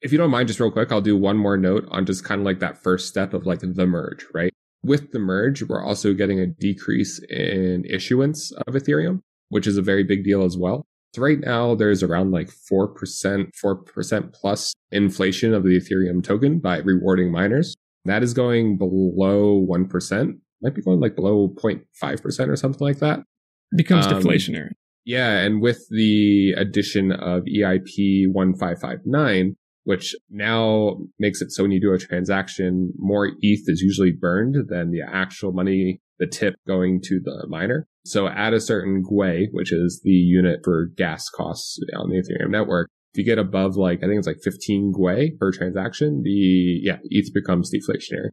If 0.00 0.12
you 0.12 0.18
don't 0.18 0.30
mind, 0.30 0.48
just 0.48 0.60
real 0.60 0.70
quick, 0.70 0.92
I'll 0.92 1.00
do 1.00 1.16
one 1.16 1.36
more 1.36 1.56
note 1.56 1.84
on 1.90 2.06
just 2.06 2.24
kind 2.24 2.40
of 2.40 2.44
like 2.44 2.60
that 2.60 2.82
first 2.82 3.08
step 3.08 3.34
of 3.34 3.46
like 3.46 3.60
the 3.60 3.86
merge, 3.86 4.24
right? 4.32 4.52
With 4.84 5.10
the 5.10 5.18
merge, 5.18 5.62
we're 5.64 5.84
also 5.84 6.14
getting 6.14 6.38
a 6.38 6.46
decrease 6.46 7.20
in 7.28 7.84
issuance 7.84 8.52
of 8.66 8.74
Ethereum, 8.74 9.20
which 9.48 9.66
is 9.66 9.76
a 9.76 9.82
very 9.82 10.04
big 10.04 10.22
deal 10.22 10.44
as 10.44 10.56
well. 10.56 10.86
So 11.14 11.22
right 11.22 11.40
now 11.40 11.74
there's 11.74 12.02
around 12.02 12.30
like 12.30 12.48
4%, 12.70 13.50
4% 13.64 14.32
plus 14.32 14.72
inflation 14.92 15.52
of 15.52 15.64
the 15.64 15.80
Ethereum 15.80 16.22
token 16.22 16.60
by 16.60 16.78
rewarding 16.78 17.32
miners. 17.32 17.74
That 18.04 18.22
is 18.22 18.34
going 18.34 18.78
below 18.78 19.66
1%, 19.68 20.38
might 20.62 20.74
be 20.74 20.82
going 20.82 21.00
like 21.00 21.16
below 21.16 21.48
0.5% 21.48 22.48
or 22.48 22.56
something 22.56 22.86
like 22.86 22.98
that. 22.98 23.20
It 23.72 23.76
becomes 23.76 24.06
um, 24.06 24.14
deflationary. 24.14 24.70
Yeah. 25.04 25.38
And 25.38 25.60
with 25.60 25.80
the 25.90 26.52
addition 26.56 27.12
of 27.12 27.44
EIP 27.44 28.30
1559, 28.30 29.56
which 29.84 30.14
now 30.28 30.98
makes 31.18 31.40
it 31.40 31.50
so 31.50 31.62
when 31.62 31.72
you 31.72 31.80
do 31.80 31.94
a 31.94 31.98
transaction, 31.98 32.92
more 32.98 33.28
ETH 33.40 33.62
is 33.66 33.80
usually 33.80 34.12
burned 34.12 34.56
than 34.68 34.90
the 34.90 35.00
actual 35.00 35.50
money, 35.50 36.02
the 36.18 36.26
tip 36.26 36.56
going 36.66 37.00
to 37.04 37.20
the 37.24 37.46
miner. 37.48 37.86
So 38.04 38.28
at 38.28 38.52
a 38.52 38.60
certain 38.60 39.02
GWEI, 39.02 39.46
which 39.52 39.72
is 39.72 40.02
the 40.04 40.10
unit 40.10 40.60
for 40.62 40.90
gas 40.96 41.30
costs 41.30 41.78
on 41.96 42.10
the 42.10 42.16
Ethereum 42.16 42.50
network, 42.50 42.90
if 43.12 43.18
you 43.18 43.24
get 43.24 43.38
above 43.38 43.76
like, 43.76 43.98
I 43.98 44.06
think 44.06 44.18
it's 44.18 44.26
like 44.26 44.40
15 44.42 44.92
GWEI 44.96 45.38
per 45.38 45.52
transaction, 45.52 46.22
the, 46.22 46.80
yeah, 46.82 46.98
ETH 47.04 47.32
becomes 47.32 47.72
deflationary. 47.72 48.30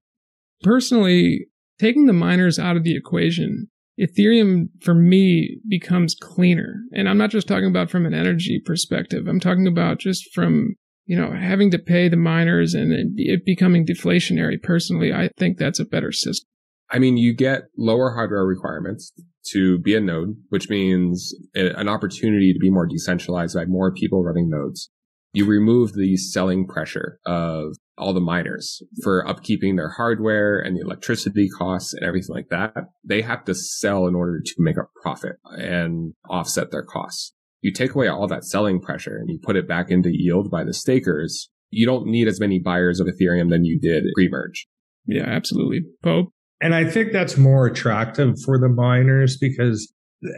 Personally, 0.63 1.47
taking 1.79 2.05
the 2.05 2.13
miners 2.13 2.59
out 2.59 2.77
of 2.77 2.83
the 2.83 2.95
equation, 2.95 3.67
Ethereum 3.99 4.69
for 4.81 4.93
me 4.93 5.59
becomes 5.69 6.15
cleaner. 6.15 6.81
And 6.93 7.07
I'm 7.07 7.17
not 7.17 7.29
just 7.29 7.47
talking 7.47 7.69
about 7.69 7.89
from 7.89 8.05
an 8.05 8.13
energy 8.13 8.61
perspective. 8.63 9.27
I'm 9.27 9.39
talking 9.39 9.67
about 9.67 9.99
just 9.99 10.33
from 10.33 10.75
you 11.05 11.15
know, 11.15 11.31
having 11.31 11.71
to 11.71 11.79
pay 11.79 12.09
the 12.09 12.17
miners 12.17 12.73
and 12.73 12.91
it 13.17 13.45
becoming 13.45 13.85
deflationary, 13.85 14.61
personally, 14.61 15.13
I 15.13 15.29
think 15.37 15.57
that's 15.57 15.79
a 15.79 15.85
better 15.85 16.11
system. 16.11 16.49
I 16.91 16.99
mean, 16.99 17.17
you 17.17 17.33
get 17.33 17.63
lower 17.77 18.13
hardware 18.13 18.45
requirements 18.45 19.11
to 19.51 19.79
be 19.79 19.95
a 19.95 19.99
node, 19.99 20.35
which 20.49 20.69
means 20.69 21.33
an 21.53 21.89
opportunity 21.89 22.53
to 22.53 22.59
be 22.59 22.69
more 22.69 22.87
decentralized 22.87 23.55
by 23.55 23.65
more 23.65 23.93
people 23.93 24.23
running 24.23 24.49
nodes. 24.49 24.89
You 25.33 25.45
remove 25.45 25.93
the 25.93 26.15
selling 26.15 26.65
pressure 26.65 27.19
of 27.25 27.75
all 27.97 28.13
the 28.13 28.21
miners 28.21 28.81
for 29.03 29.25
upkeeping 29.25 29.75
their 29.75 29.91
hardware 29.91 30.59
and 30.59 30.75
the 30.75 30.81
electricity 30.81 31.49
costs 31.57 31.93
and 31.93 32.03
everything 32.03 32.33
like 32.33 32.49
that. 32.49 32.73
They 33.03 33.21
have 33.21 33.43
to 33.45 33.55
sell 33.55 34.07
in 34.07 34.15
order 34.15 34.41
to 34.43 34.55
make 34.59 34.77
a 34.77 34.87
profit 35.01 35.35
and 35.57 36.13
offset 36.29 36.71
their 36.71 36.83
costs 36.83 37.33
you 37.65 37.71
take 37.71 37.95
away 37.95 38.07
all 38.07 38.27
that 38.27 38.43
selling 38.43 38.79
pressure 38.79 39.17
and 39.17 39.27
you 39.27 39.39
put 39.41 39.55
it 39.55 39.67
back 39.67 39.89
into 39.89 40.11
yield 40.11 40.51
by 40.51 40.63
the 40.63 40.71
stakers, 40.71 41.49
you 41.71 41.83
don't 41.83 42.05
need 42.05 42.27
as 42.27 42.39
many 42.39 42.59
buyers 42.59 42.99
of 42.99 43.07
Ethereum 43.07 43.49
than 43.49 43.65
you 43.65 43.79
did 43.79 44.03
pre-merge. 44.13 44.67
Yeah, 45.07 45.23
absolutely. 45.23 45.81
Pope. 46.03 46.27
And 46.61 46.73
I 46.73 46.89
think 46.89 47.11
that's 47.11 47.37
more 47.37 47.67
attractive 47.67 48.39
for 48.43 48.57
the 48.57 48.69
miners 48.69 49.37
because 49.37 49.91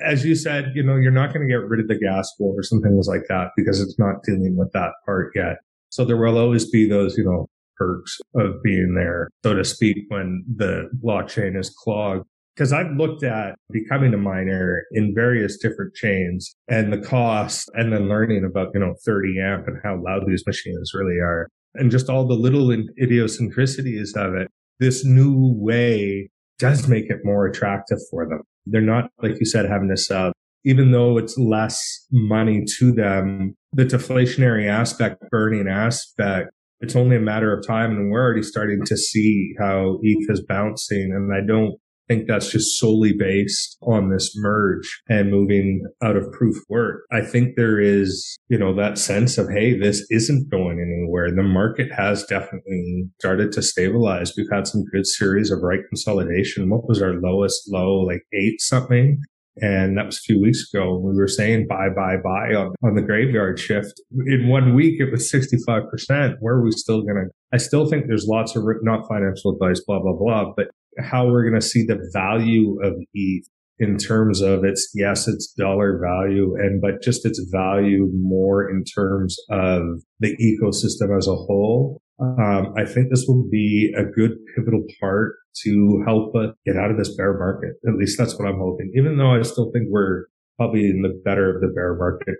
as 0.03 0.25
you 0.25 0.35
said, 0.35 0.71
you 0.75 0.83
know, 0.83 0.95
you're 0.95 1.11
not 1.11 1.33
going 1.33 1.47
to 1.47 1.51
get 1.51 1.67
rid 1.67 1.79
of 1.79 1.87
the 1.87 1.97
gas 1.97 2.29
floor 2.35 2.55
or 2.57 2.63
some 2.63 2.81
things 2.81 3.07
like 3.07 3.23
that 3.29 3.49
because 3.55 3.79
it's 3.79 3.97
not 3.99 4.23
dealing 4.23 4.55
with 4.57 4.71
that 4.73 4.91
part 5.05 5.31
yet. 5.35 5.57
So 5.89 6.03
there 6.03 6.17
will 6.17 6.37
always 6.37 6.69
be 6.69 6.89
those, 6.89 7.17
you 7.17 7.23
know, 7.23 7.47
perks 7.77 8.17
of 8.35 8.61
being 8.63 8.95
there, 8.95 9.29
so 9.43 9.53
to 9.53 9.63
speak, 9.63 9.97
when 10.09 10.43
the 10.55 10.89
blockchain 11.03 11.57
is 11.57 11.69
clogged 11.69 12.25
because 12.57 12.73
I've 12.73 12.91
looked 12.97 13.23
at 13.23 13.55
becoming 13.69 14.15
a 14.15 14.17
miner 14.17 14.83
in 14.91 15.13
various 15.13 15.57
different 15.59 15.93
chains 15.93 16.55
and 16.67 16.91
the 16.91 16.97
cost 16.97 17.69
and 17.75 17.93
then 17.93 18.09
learning 18.09 18.43
about, 18.43 18.69
you 18.73 18.79
know, 18.79 18.95
30 19.05 19.39
amp 19.39 19.67
and 19.67 19.77
how 19.83 20.01
loud 20.03 20.23
these 20.25 20.43
machines 20.47 20.91
really 20.95 21.19
are 21.19 21.47
and 21.75 21.91
just 21.91 22.09
all 22.09 22.25
the 22.25 22.33
little 22.33 22.71
idiosyncrasies 22.99 24.15
of 24.15 24.33
it. 24.33 24.47
This 24.79 25.05
new 25.05 25.53
way 25.57 26.29
does 26.59 26.87
make 26.87 27.09
it 27.09 27.19
more 27.23 27.45
attractive 27.47 27.99
for 28.09 28.27
them. 28.27 28.41
They're 28.65 28.81
not, 28.81 29.09
like 29.21 29.39
you 29.39 29.45
said, 29.45 29.65
having 29.65 29.89
to 29.89 29.97
sub, 29.97 30.29
uh, 30.29 30.31
even 30.65 30.91
though 30.91 31.17
it's 31.17 31.37
less 31.37 32.05
money 32.11 32.65
to 32.77 32.91
them, 32.91 33.55
the 33.71 33.85
deflationary 33.85 34.67
aspect, 34.67 35.23
burning 35.31 35.67
aspect, 35.67 36.49
it's 36.79 36.95
only 36.95 37.15
a 37.15 37.21
matter 37.21 37.57
of 37.57 37.65
time. 37.65 37.91
And 37.91 38.11
we're 38.11 38.21
already 38.21 38.43
starting 38.43 38.83
to 38.85 38.97
see 38.97 39.53
how 39.59 39.99
ETH 40.01 40.29
is 40.29 40.43
bouncing. 40.47 41.11
And 41.13 41.33
I 41.33 41.45
don't 41.45 41.75
think 42.07 42.27
that's 42.27 42.51
just 42.51 42.79
solely 42.79 43.13
based 43.13 43.77
on 43.81 44.09
this 44.09 44.33
merge 44.35 45.01
and 45.09 45.31
moving 45.31 45.85
out 46.01 46.15
of 46.15 46.31
proof 46.31 46.55
work. 46.69 47.03
I 47.11 47.21
think 47.21 47.55
there 47.55 47.79
is, 47.79 48.37
you 48.49 48.57
know, 48.57 48.75
that 48.75 48.97
sense 48.97 49.37
of, 49.37 49.49
Hey, 49.49 49.77
this 49.77 50.05
isn't 50.09 50.49
going 50.49 50.79
anywhere. 50.79 51.29
The 51.29 51.43
market 51.43 51.91
has 51.91 52.23
definitely 52.25 53.09
started 53.19 53.51
to 53.53 53.61
stabilize. 53.61 54.33
We've 54.37 54.47
had 54.51 54.67
some 54.67 54.83
good 54.91 55.05
series 55.05 55.51
of 55.51 55.61
right 55.61 55.81
consolidation. 55.89 56.69
What 56.69 56.87
was 56.87 57.01
our 57.01 57.13
lowest 57.13 57.69
low? 57.71 58.01
Like 58.01 58.23
eight 58.33 58.61
something. 58.61 59.21
And 59.59 59.97
that 59.97 60.05
was 60.05 60.17
a 60.17 60.21
few 60.21 60.39
weeks 60.39 60.71
ago. 60.71 60.99
We 60.99 61.15
were 61.15 61.27
saying 61.27 61.65
buy, 61.67 61.89
buy, 61.89 62.17
buy 62.23 62.53
on, 62.53 62.75
on 62.83 62.95
the 62.95 63.01
graveyard 63.01 63.59
shift. 63.59 63.99
In 64.27 64.47
one 64.47 64.75
week, 64.75 64.99
it 64.99 65.11
was 65.11 65.31
65%. 65.31 66.35
Where 66.39 66.55
are 66.55 66.63
we 66.63 66.71
still 66.71 67.01
going 67.01 67.15
to? 67.15 67.25
I 67.51 67.57
still 67.57 67.89
think 67.89 68.05
there's 68.07 68.27
lots 68.27 68.55
of 68.55 68.63
not 68.83 69.07
financial 69.07 69.53
advice, 69.53 69.81
blah, 69.85 69.99
blah, 69.99 70.13
blah, 70.13 70.53
but 70.55 70.67
how 70.99 71.27
we're 71.27 71.47
going 71.47 71.59
to 71.59 71.65
see 71.65 71.83
the 71.83 71.99
value 72.13 72.77
of 72.83 72.93
ETH 73.13 73.47
in 73.79 73.97
terms 73.97 74.41
of 74.41 74.63
its, 74.63 74.91
yes, 74.95 75.27
its 75.27 75.53
dollar 75.53 75.99
value 75.99 76.55
and, 76.55 76.81
but 76.81 77.01
just 77.01 77.25
its 77.25 77.39
value 77.51 78.09
more 78.13 78.69
in 78.69 78.83
terms 78.83 79.37
of 79.49 79.81
the 80.19 80.35
ecosystem 80.37 81.15
as 81.15 81.27
a 81.27 81.35
whole. 81.35 82.01
Um, 82.19 82.73
I 82.75 82.85
think 82.85 83.09
this 83.09 83.25
will 83.27 83.47
be 83.51 83.93
a 83.95 84.03
good 84.03 84.31
pivotal 84.55 84.83
part 84.99 85.35
to 85.63 86.03
help 86.05 86.35
us 86.35 86.55
get 86.65 86.75
out 86.75 86.89
of 86.89 86.97
this 86.97 87.15
bear 87.15 87.37
market. 87.37 87.75
At 87.87 87.95
least 87.95 88.17
that's 88.17 88.37
what 88.37 88.47
I'm 88.47 88.57
hoping, 88.57 88.91
even 88.95 89.17
though 89.17 89.35
I 89.35 89.43
still 89.43 89.71
think 89.71 89.85
we're 89.89 90.25
probably 90.57 90.87
in 90.87 91.03
the 91.03 91.21
better 91.23 91.55
of 91.55 91.61
the 91.61 91.67
bear 91.67 91.95
market. 91.95 92.35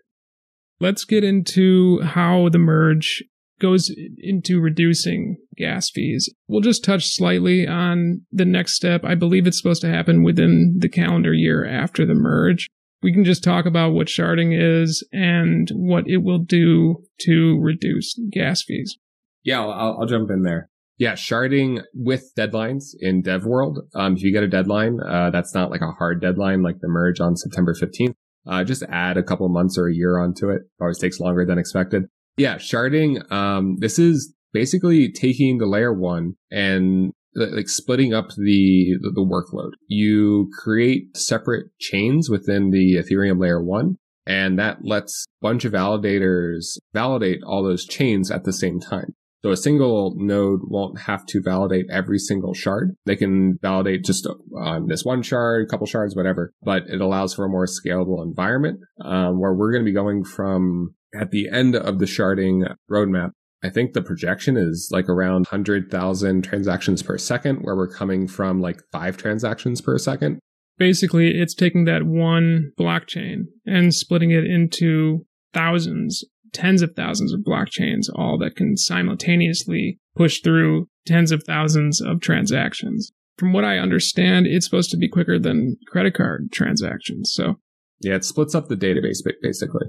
Let's 0.80 1.06
get 1.06 1.24
into 1.24 2.02
how 2.02 2.50
the 2.50 2.58
merge 2.58 3.24
goes 3.60 3.92
into 4.18 4.60
reducing 4.60 5.38
gas 5.56 5.90
fees. 5.90 6.34
We'll 6.48 6.62
just 6.62 6.84
touch 6.84 7.08
slightly 7.08 7.68
on 7.68 8.22
the 8.32 8.46
next 8.46 8.74
step. 8.74 9.04
I 9.04 9.16
believe 9.16 9.48
it's 9.48 9.58
supposed 9.58 9.82
to 9.82 9.90
happen 9.90 10.24
within 10.24 10.78
the 10.80 10.90
calendar 10.90 11.34
year 11.34 11.66
after 11.66 12.06
the 12.06 12.14
merge. 12.14 12.70
We 13.04 13.14
can 13.14 13.24
just 13.24 13.44
talk 13.44 13.66
about 13.66 13.94
what 13.94 14.08
sharding 14.08 14.58
is 14.58 15.08
and 15.14 15.70
what 15.74 16.08
it 16.08 16.18
will 16.18 16.40
do 16.40 17.04
to 17.22 17.60
reduce 17.60 18.20
gas 18.32 18.64
fees. 18.64 18.98
Yeah, 19.44 19.62
I'll, 19.62 20.00
I'll 20.00 20.08
jump 20.08 20.30
in 20.32 20.44
there. 20.44 20.70
Yeah, 20.98 21.14
sharding 21.14 21.84
with 21.94 22.32
deadlines 22.36 22.96
in 23.00 23.22
dev 23.22 23.46
world. 23.46 23.80
Um, 23.94 24.16
if 24.16 24.24
you 24.24 24.34
get 24.34 24.42
a 24.42 24.48
deadline, 24.48 25.00
uh, 25.00 25.30
that's 25.30 25.54
not 25.54 25.70
like 25.70 25.82
a 25.82 25.92
hard 25.92 26.22
deadline 26.22 26.64
like 26.64 26.80
the 26.80 26.88
merge 26.88 27.20
on 27.20 27.36
September 27.36 27.76
15th. 27.76 28.16
Uh, 28.48 28.64
just 28.64 28.84
add 28.90 29.18
a 29.18 29.24
couple 29.24 29.48
months 29.50 29.78
or 29.78 29.88
a 29.88 29.94
year 29.94 30.18
onto 30.18 30.50
it. 30.50 30.56
it. 30.56 30.62
Always 30.82 30.98
takes 30.98 31.20
longer 31.20 31.46
than 31.46 31.60
expected. 31.60 32.06
Yeah, 32.38 32.56
sharding. 32.56 33.29
Um, 33.32 33.77
this 33.79 33.98
is 33.98 34.34
basically 34.53 35.12
taking 35.12 35.58
the 35.58 35.65
layer 35.65 35.94
one 35.94 36.36
and 36.51 37.12
like 37.36 37.70
splitting 37.70 38.13
up 38.13 38.29
the, 38.29 38.98
the, 39.01 39.22
workload. 39.22 39.72
You 39.88 40.50
create 40.58 41.15
separate 41.15 41.67
chains 41.79 42.29
within 42.29 42.72
the 42.72 42.96
Ethereum 42.96 43.39
layer 43.39 43.62
one, 43.63 43.98
and 44.25 44.58
that 44.58 44.79
lets 44.84 45.25
a 45.25 45.46
bunch 45.46 45.65
of 45.65 45.74
validators 45.74 46.77
validate 46.94 47.39
all 47.46 47.63
those 47.63 47.86
chains 47.86 48.32
at 48.32 48.44
the 48.44 48.53
same 48.53 48.79
time. 48.79 49.13
So 49.44 49.51
a 49.51 49.58
single 49.58 50.15
node 50.17 50.62
won't 50.63 51.01
have 51.01 51.25
to 51.27 51.41
validate 51.44 51.86
every 51.91 52.17
single 52.17 52.56
shard. 52.56 52.96
They 53.06 53.15
can 53.15 53.60
validate 53.62 54.03
just 54.03 54.27
on 54.60 54.88
this 54.88 55.06
one 55.06 55.22
shard, 55.22 55.65
a 55.65 55.70
couple 55.70 55.86
shards, 55.86 56.15
whatever, 56.15 56.51
but 56.63 56.84
it 56.88 57.01
allows 57.01 57.36
for 57.36 57.46
a 57.46 57.50
more 57.50 57.67
scalable 57.67 58.24
environment 58.25 58.79
um, 59.06 59.39
where 59.39 59.53
we're 59.53 59.72
going 59.72 59.84
to 59.84 59.89
be 59.89 59.94
going 59.94 60.24
from 60.24 60.96
at 61.17 61.31
the 61.31 61.50
end 61.50 61.75
of 61.75 62.00
the 62.00 62.05
sharding 62.05 62.74
roadmap, 62.89 63.31
I 63.63 63.69
think 63.69 63.93
the 63.93 64.01
projection 64.01 64.55
is 64.55 64.89
like 64.91 65.09
around 65.09 65.47
100,000 65.47 66.41
transactions 66.43 67.01
per 67.01 67.17
second, 67.17 67.59
where 67.62 67.75
we're 67.75 67.88
coming 67.88 68.27
from 68.27 68.62
like 68.62 68.81
five 68.91 69.17
transactions 69.17 69.81
per 69.81 69.97
second. 69.97 70.39
Basically, 70.77 71.31
it's 71.31 71.55
taking 71.55 71.86
that 71.86 72.03
one 72.03 72.71
blockchain 72.79 73.45
and 73.65 73.93
splitting 73.93 74.29
it 74.29 74.45
into 74.45 75.25
thousands, 75.53 76.24
tens 76.53 76.83
of 76.83 76.95
thousands 76.95 77.33
of 77.33 77.39
blockchains, 77.39 78.09
all 78.13 78.38
that 78.38 78.55
can 78.55 78.77
simultaneously 78.77 79.97
push 80.15 80.39
through 80.41 80.88
tens 81.07 81.31
of 81.31 81.43
thousands 81.43 82.00
of 82.00 82.21
transactions. 82.21 83.12
From 83.39 83.53
what 83.53 83.65
I 83.65 83.79
understand, 83.79 84.45
it's 84.45 84.65
supposed 84.65 84.91
to 84.91 84.97
be 84.97 85.09
quicker 85.09 85.39
than 85.39 85.77
credit 85.88 86.13
card 86.13 86.51
transactions. 86.51 87.31
So, 87.33 87.55
yeah, 88.01 88.15
it 88.15 88.25
splits 88.25 88.53
up 88.53 88.67
the 88.67 88.75
database 88.75 89.19
basically. 89.41 89.88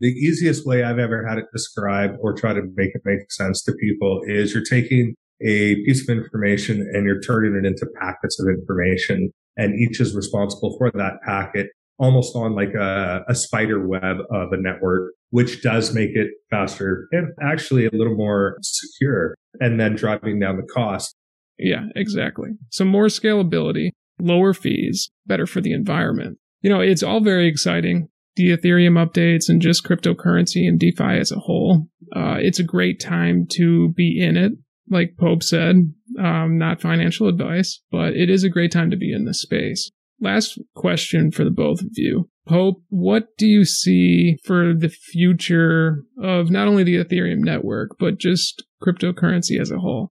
The 0.00 0.08
easiest 0.08 0.66
way 0.66 0.82
I've 0.82 0.98
ever 0.98 1.26
had 1.26 1.38
it 1.38 1.46
described 1.52 2.16
or 2.20 2.34
try 2.34 2.52
to 2.52 2.62
make 2.74 2.94
it 2.94 3.02
make 3.04 3.30
sense 3.30 3.62
to 3.64 3.72
people 3.80 4.22
is 4.26 4.52
you're 4.52 4.64
taking 4.64 5.14
a 5.40 5.76
piece 5.84 6.08
of 6.08 6.16
information 6.16 6.80
and 6.92 7.04
you're 7.06 7.20
turning 7.20 7.54
it 7.56 7.66
into 7.66 7.86
packets 8.00 8.40
of 8.40 8.48
information 8.48 9.30
and 9.56 9.78
each 9.78 10.00
is 10.00 10.14
responsible 10.14 10.76
for 10.78 10.90
that 10.92 11.14
packet 11.24 11.68
almost 11.98 12.34
on 12.34 12.54
like 12.54 12.74
a, 12.74 13.24
a 13.28 13.34
spider 13.34 13.86
web 13.86 14.16
of 14.30 14.52
a 14.52 14.56
network, 14.56 15.12
which 15.30 15.62
does 15.62 15.94
make 15.94 16.10
it 16.14 16.28
faster 16.50 17.06
and 17.12 17.28
actually 17.42 17.86
a 17.86 17.90
little 17.90 18.16
more 18.16 18.56
secure 18.62 19.36
and 19.60 19.78
then 19.78 19.94
driving 19.94 20.40
down 20.40 20.56
the 20.56 20.66
cost. 20.74 21.14
Yeah, 21.58 21.86
exactly. 21.94 22.50
So 22.70 22.84
more 22.84 23.06
scalability, 23.06 23.90
lower 24.20 24.54
fees, 24.54 25.10
better 25.26 25.46
for 25.46 25.60
the 25.60 25.72
environment. 25.72 26.38
You 26.62 26.70
know, 26.70 26.80
it's 26.80 27.02
all 27.02 27.20
very 27.20 27.46
exciting 27.46 28.08
the 28.36 28.56
Ethereum 28.56 28.94
updates 29.04 29.48
and 29.48 29.62
just 29.62 29.84
cryptocurrency 29.84 30.66
and 30.66 30.78
DeFi 30.78 31.18
as 31.18 31.30
a 31.30 31.38
whole. 31.38 31.88
Uh, 32.14 32.36
it's 32.38 32.58
a 32.58 32.64
great 32.64 33.00
time 33.00 33.46
to 33.52 33.90
be 33.90 34.20
in 34.20 34.36
it. 34.36 34.52
Like 34.90 35.16
Pope 35.18 35.42
said, 35.42 35.92
um, 36.18 36.58
not 36.58 36.80
financial 36.80 37.28
advice, 37.28 37.80
but 37.90 38.14
it 38.14 38.28
is 38.28 38.44
a 38.44 38.50
great 38.50 38.70
time 38.70 38.90
to 38.90 38.96
be 38.96 39.12
in 39.12 39.24
this 39.24 39.40
space. 39.40 39.90
Last 40.20 40.58
question 40.74 41.30
for 41.30 41.44
the 41.44 41.50
both 41.50 41.80
of 41.80 41.90
you. 41.92 42.28
Pope, 42.46 42.82
what 42.90 43.28
do 43.38 43.46
you 43.46 43.64
see 43.64 44.36
for 44.44 44.74
the 44.74 44.90
future 44.90 46.04
of 46.22 46.50
not 46.50 46.68
only 46.68 46.84
the 46.84 47.02
Ethereum 47.02 47.38
network, 47.38 47.96
but 47.98 48.18
just 48.18 48.64
cryptocurrency 48.82 49.58
as 49.58 49.70
a 49.70 49.78
whole? 49.78 50.10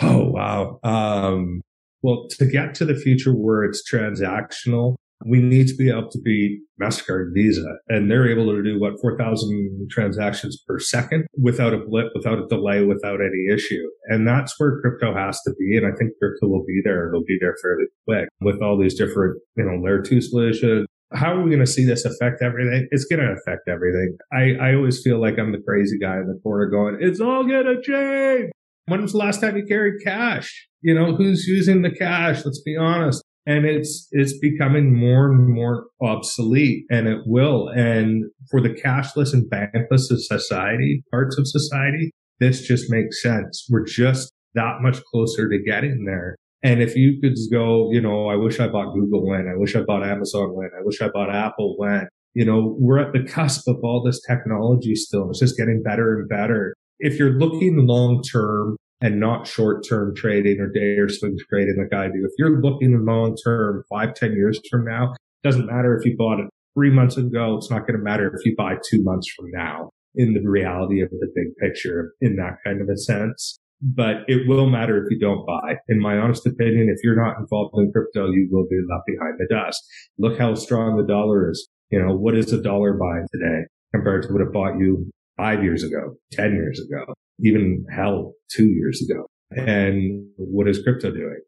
Oh, 0.00 0.30
wow. 0.30 0.80
Um, 0.82 1.60
well, 2.02 2.26
to 2.30 2.46
get 2.46 2.74
to 2.76 2.84
the 2.84 2.96
future 2.96 3.32
where 3.32 3.64
it's 3.64 3.82
transactional, 3.90 4.94
we 5.24 5.40
need 5.40 5.68
to 5.68 5.74
be 5.74 5.90
able 5.90 6.10
to 6.10 6.18
beat 6.20 6.60
MasterCard 6.80 7.32
Visa. 7.34 7.64
And 7.88 8.10
they're 8.10 8.28
able 8.28 8.52
to 8.52 8.62
do 8.62 8.80
what, 8.80 9.00
4,000 9.00 9.88
transactions 9.90 10.62
per 10.66 10.78
second 10.78 11.26
without 11.40 11.72
a 11.72 11.78
blip, 11.78 12.08
without 12.14 12.38
a 12.38 12.46
delay, 12.48 12.84
without 12.84 13.20
any 13.20 13.54
issue. 13.54 13.82
And 14.06 14.26
that's 14.26 14.54
where 14.58 14.80
crypto 14.80 15.14
has 15.14 15.40
to 15.42 15.54
be. 15.58 15.76
And 15.76 15.86
I 15.86 15.96
think 15.96 16.12
crypto 16.20 16.48
will 16.48 16.64
be 16.64 16.80
there. 16.84 17.08
It'll 17.08 17.24
be 17.24 17.38
there 17.40 17.56
fairly 17.62 17.84
quick 18.06 18.28
with 18.40 18.60
all 18.62 18.78
these 18.78 18.94
different, 18.94 19.40
you 19.56 19.64
know, 19.64 19.82
layer 19.82 20.02
two 20.02 20.20
solutions. 20.20 20.86
How 21.12 21.34
are 21.34 21.42
we 21.42 21.50
going 21.50 21.64
to 21.64 21.66
see 21.66 21.84
this 21.84 22.04
affect 22.04 22.42
everything? 22.42 22.88
It's 22.90 23.04
going 23.04 23.20
to 23.20 23.32
affect 23.32 23.68
everything. 23.68 24.16
I, 24.32 24.54
I 24.60 24.74
always 24.74 25.00
feel 25.00 25.20
like 25.20 25.38
I'm 25.38 25.52
the 25.52 25.62
crazy 25.66 25.98
guy 25.98 26.16
in 26.16 26.26
the 26.26 26.40
corner 26.42 26.66
going, 26.66 26.98
it's 27.00 27.20
all 27.20 27.44
going 27.44 27.66
to 27.66 27.80
change. 27.80 28.50
When 28.86 29.00
was 29.00 29.12
the 29.12 29.18
last 29.18 29.40
time 29.40 29.56
you 29.56 29.64
carried 29.64 30.02
cash? 30.02 30.68
You 30.82 30.94
know, 30.94 31.14
who's 31.14 31.46
using 31.46 31.82
the 31.82 31.90
cash? 31.90 32.44
Let's 32.44 32.60
be 32.60 32.76
honest 32.76 33.22
and 33.46 33.66
it's 33.66 34.08
it's 34.12 34.38
becoming 34.38 34.94
more 34.94 35.30
and 35.30 35.48
more 35.48 35.86
obsolete 36.02 36.84
and 36.90 37.06
it 37.06 37.20
will. 37.26 37.68
And 37.68 38.24
for 38.50 38.60
the 38.60 38.70
cashless 38.70 39.32
and 39.32 39.50
bankless 39.50 40.10
of 40.10 40.22
society 40.22 41.02
parts 41.10 41.38
of 41.38 41.46
society 41.46 42.10
this 42.40 42.66
just 42.66 42.90
makes 42.90 43.22
sense. 43.22 43.66
We're 43.70 43.84
just 43.84 44.32
that 44.54 44.78
much 44.80 45.02
closer 45.04 45.48
to 45.48 45.62
getting 45.62 46.04
there. 46.04 46.36
And 46.62 46.82
if 46.82 46.96
you 46.96 47.20
could 47.20 47.34
go 47.52 47.90
you 47.92 48.00
know 48.00 48.28
i 48.28 48.36
wish 48.36 48.58
i 48.58 48.66
bought 48.66 48.94
google 48.94 49.26
when 49.26 49.46
i 49.48 49.56
wish 49.56 49.76
i 49.76 49.82
bought 49.82 50.02
amazon 50.02 50.54
when 50.54 50.70
i 50.76 50.82
wish 50.82 51.02
i 51.02 51.08
bought 51.08 51.34
apple 51.34 51.74
when 51.76 52.08
you 52.32 52.44
know 52.44 52.74
we're 52.78 52.98
at 52.98 53.12
the 53.12 53.22
cusp 53.22 53.68
of 53.68 53.76
all 53.82 54.02
this 54.02 54.20
technology 54.26 54.94
still. 54.94 55.30
It's 55.30 55.40
just 55.40 55.56
getting 55.56 55.82
better 55.82 56.18
and 56.18 56.28
better. 56.28 56.74
If 56.98 57.18
you're 57.18 57.38
looking 57.38 57.86
long 57.86 58.22
term 58.22 58.76
and 59.04 59.20
not 59.20 59.46
short 59.46 59.86
term 59.86 60.14
trading 60.16 60.58
or 60.58 60.68
day 60.70 60.96
or 60.96 61.10
swing 61.10 61.36
trading 61.50 61.76
like 61.78 61.96
I 61.96 62.06
do. 62.06 62.24
If 62.24 62.32
you're 62.38 62.62
looking 62.62 62.92
in 62.92 63.04
long 63.04 63.36
term, 63.44 63.84
five, 63.90 64.14
ten 64.14 64.32
years 64.32 64.58
from 64.70 64.86
now, 64.86 65.12
doesn't 65.44 65.66
matter 65.66 65.94
if 65.94 66.06
you 66.06 66.16
bought 66.16 66.40
it 66.40 66.46
three 66.74 66.90
months 66.90 67.18
ago. 67.18 67.56
It's 67.58 67.70
not 67.70 67.86
going 67.86 67.98
to 67.98 68.02
matter 68.02 68.34
if 68.34 68.44
you 68.46 68.54
buy 68.56 68.76
two 68.90 69.02
months 69.02 69.30
from 69.36 69.50
now 69.52 69.90
in 70.14 70.32
the 70.32 70.48
reality 70.48 71.02
of 71.02 71.10
the 71.10 71.28
big 71.34 71.54
picture 71.60 72.14
in 72.22 72.36
that 72.36 72.56
kind 72.64 72.80
of 72.80 72.88
a 72.88 72.96
sense. 72.96 73.58
But 73.82 74.24
it 74.26 74.48
will 74.48 74.70
matter 74.70 74.96
if 74.96 75.10
you 75.10 75.18
don't 75.20 75.46
buy. 75.46 75.74
In 75.88 76.00
my 76.00 76.16
honest 76.16 76.46
opinion, 76.46 76.88
if 76.88 77.04
you're 77.04 77.22
not 77.22 77.36
involved 77.38 77.74
in 77.76 77.92
crypto, 77.92 78.30
you 78.30 78.48
will 78.50 78.66
be 78.70 78.80
left 78.88 79.04
behind 79.06 79.34
the 79.38 79.54
dust. 79.54 79.84
Look 80.18 80.38
how 80.38 80.54
strong 80.54 80.96
the 80.96 81.06
dollar 81.06 81.50
is. 81.50 81.68
You 81.90 82.00
know, 82.00 82.16
what 82.16 82.34
is 82.34 82.50
a 82.54 82.62
dollar 82.62 82.94
buying 82.94 83.26
today 83.34 83.66
compared 83.94 84.22
to 84.22 84.32
what 84.32 84.40
it 84.40 84.52
bought 84.52 84.78
you 84.78 85.10
five 85.36 85.62
years 85.62 85.82
ago, 85.84 86.14
10 86.32 86.54
years 86.54 86.80
ago? 86.80 87.12
Even 87.40 87.84
hell 87.94 88.34
two 88.50 88.66
years 88.66 89.02
ago. 89.02 89.26
And 89.50 90.26
what 90.36 90.68
is 90.68 90.82
crypto 90.82 91.10
doing? 91.10 91.40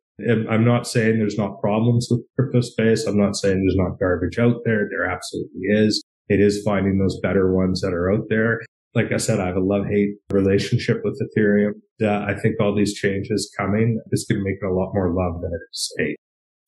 I'm 0.48 0.64
not 0.64 0.86
saying 0.86 1.18
there's 1.18 1.36
not 1.36 1.60
problems 1.60 2.08
with 2.10 2.22
crypto 2.36 2.60
space. 2.62 3.04
I'm 3.04 3.18
not 3.18 3.36
saying 3.36 3.56
there's 3.56 3.76
not 3.76 3.98
garbage 3.98 4.38
out 4.38 4.62
there. 4.64 4.88
There 4.88 5.04
absolutely 5.04 5.60
is. 5.68 6.02
It 6.28 6.40
is 6.40 6.62
finding 6.64 6.98
those 6.98 7.20
better 7.20 7.52
ones 7.52 7.82
that 7.82 7.92
are 7.92 8.12
out 8.12 8.24
there. 8.28 8.60
Like 8.94 9.12
I 9.12 9.18
said, 9.18 9.40
I 9.40 9.46
have 9.46 9.56
a 9.56 9.60
love 9.60 9.84
hate 9.86 10.14
relationship 10.30 11.02
with 11.04 11.20
Ethereum. 11.20 11.72
Uh, 12.02 12.24
I 12.24 12.34
think 12.34 12.56
all 12.60 12.74
these 12.74 12.94
changes 12.94 13.52
coming 13.58 14.00
is 14.10 14.26
going 14.28 14.40
to 14.40 14.44
make 14.44 14.56
it 14.60 14.66
a 14.66 14.72
lot 14.72 14.92
more 14.94 15.12
love 15.12 15.42
than 15.42 15.50
it 15.52 15.60
is 15.70 15.94
hate. 15.98 16.16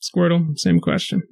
Squirtle, 0.02 0.58
same 0.58 0.78
question. 0.78 1.22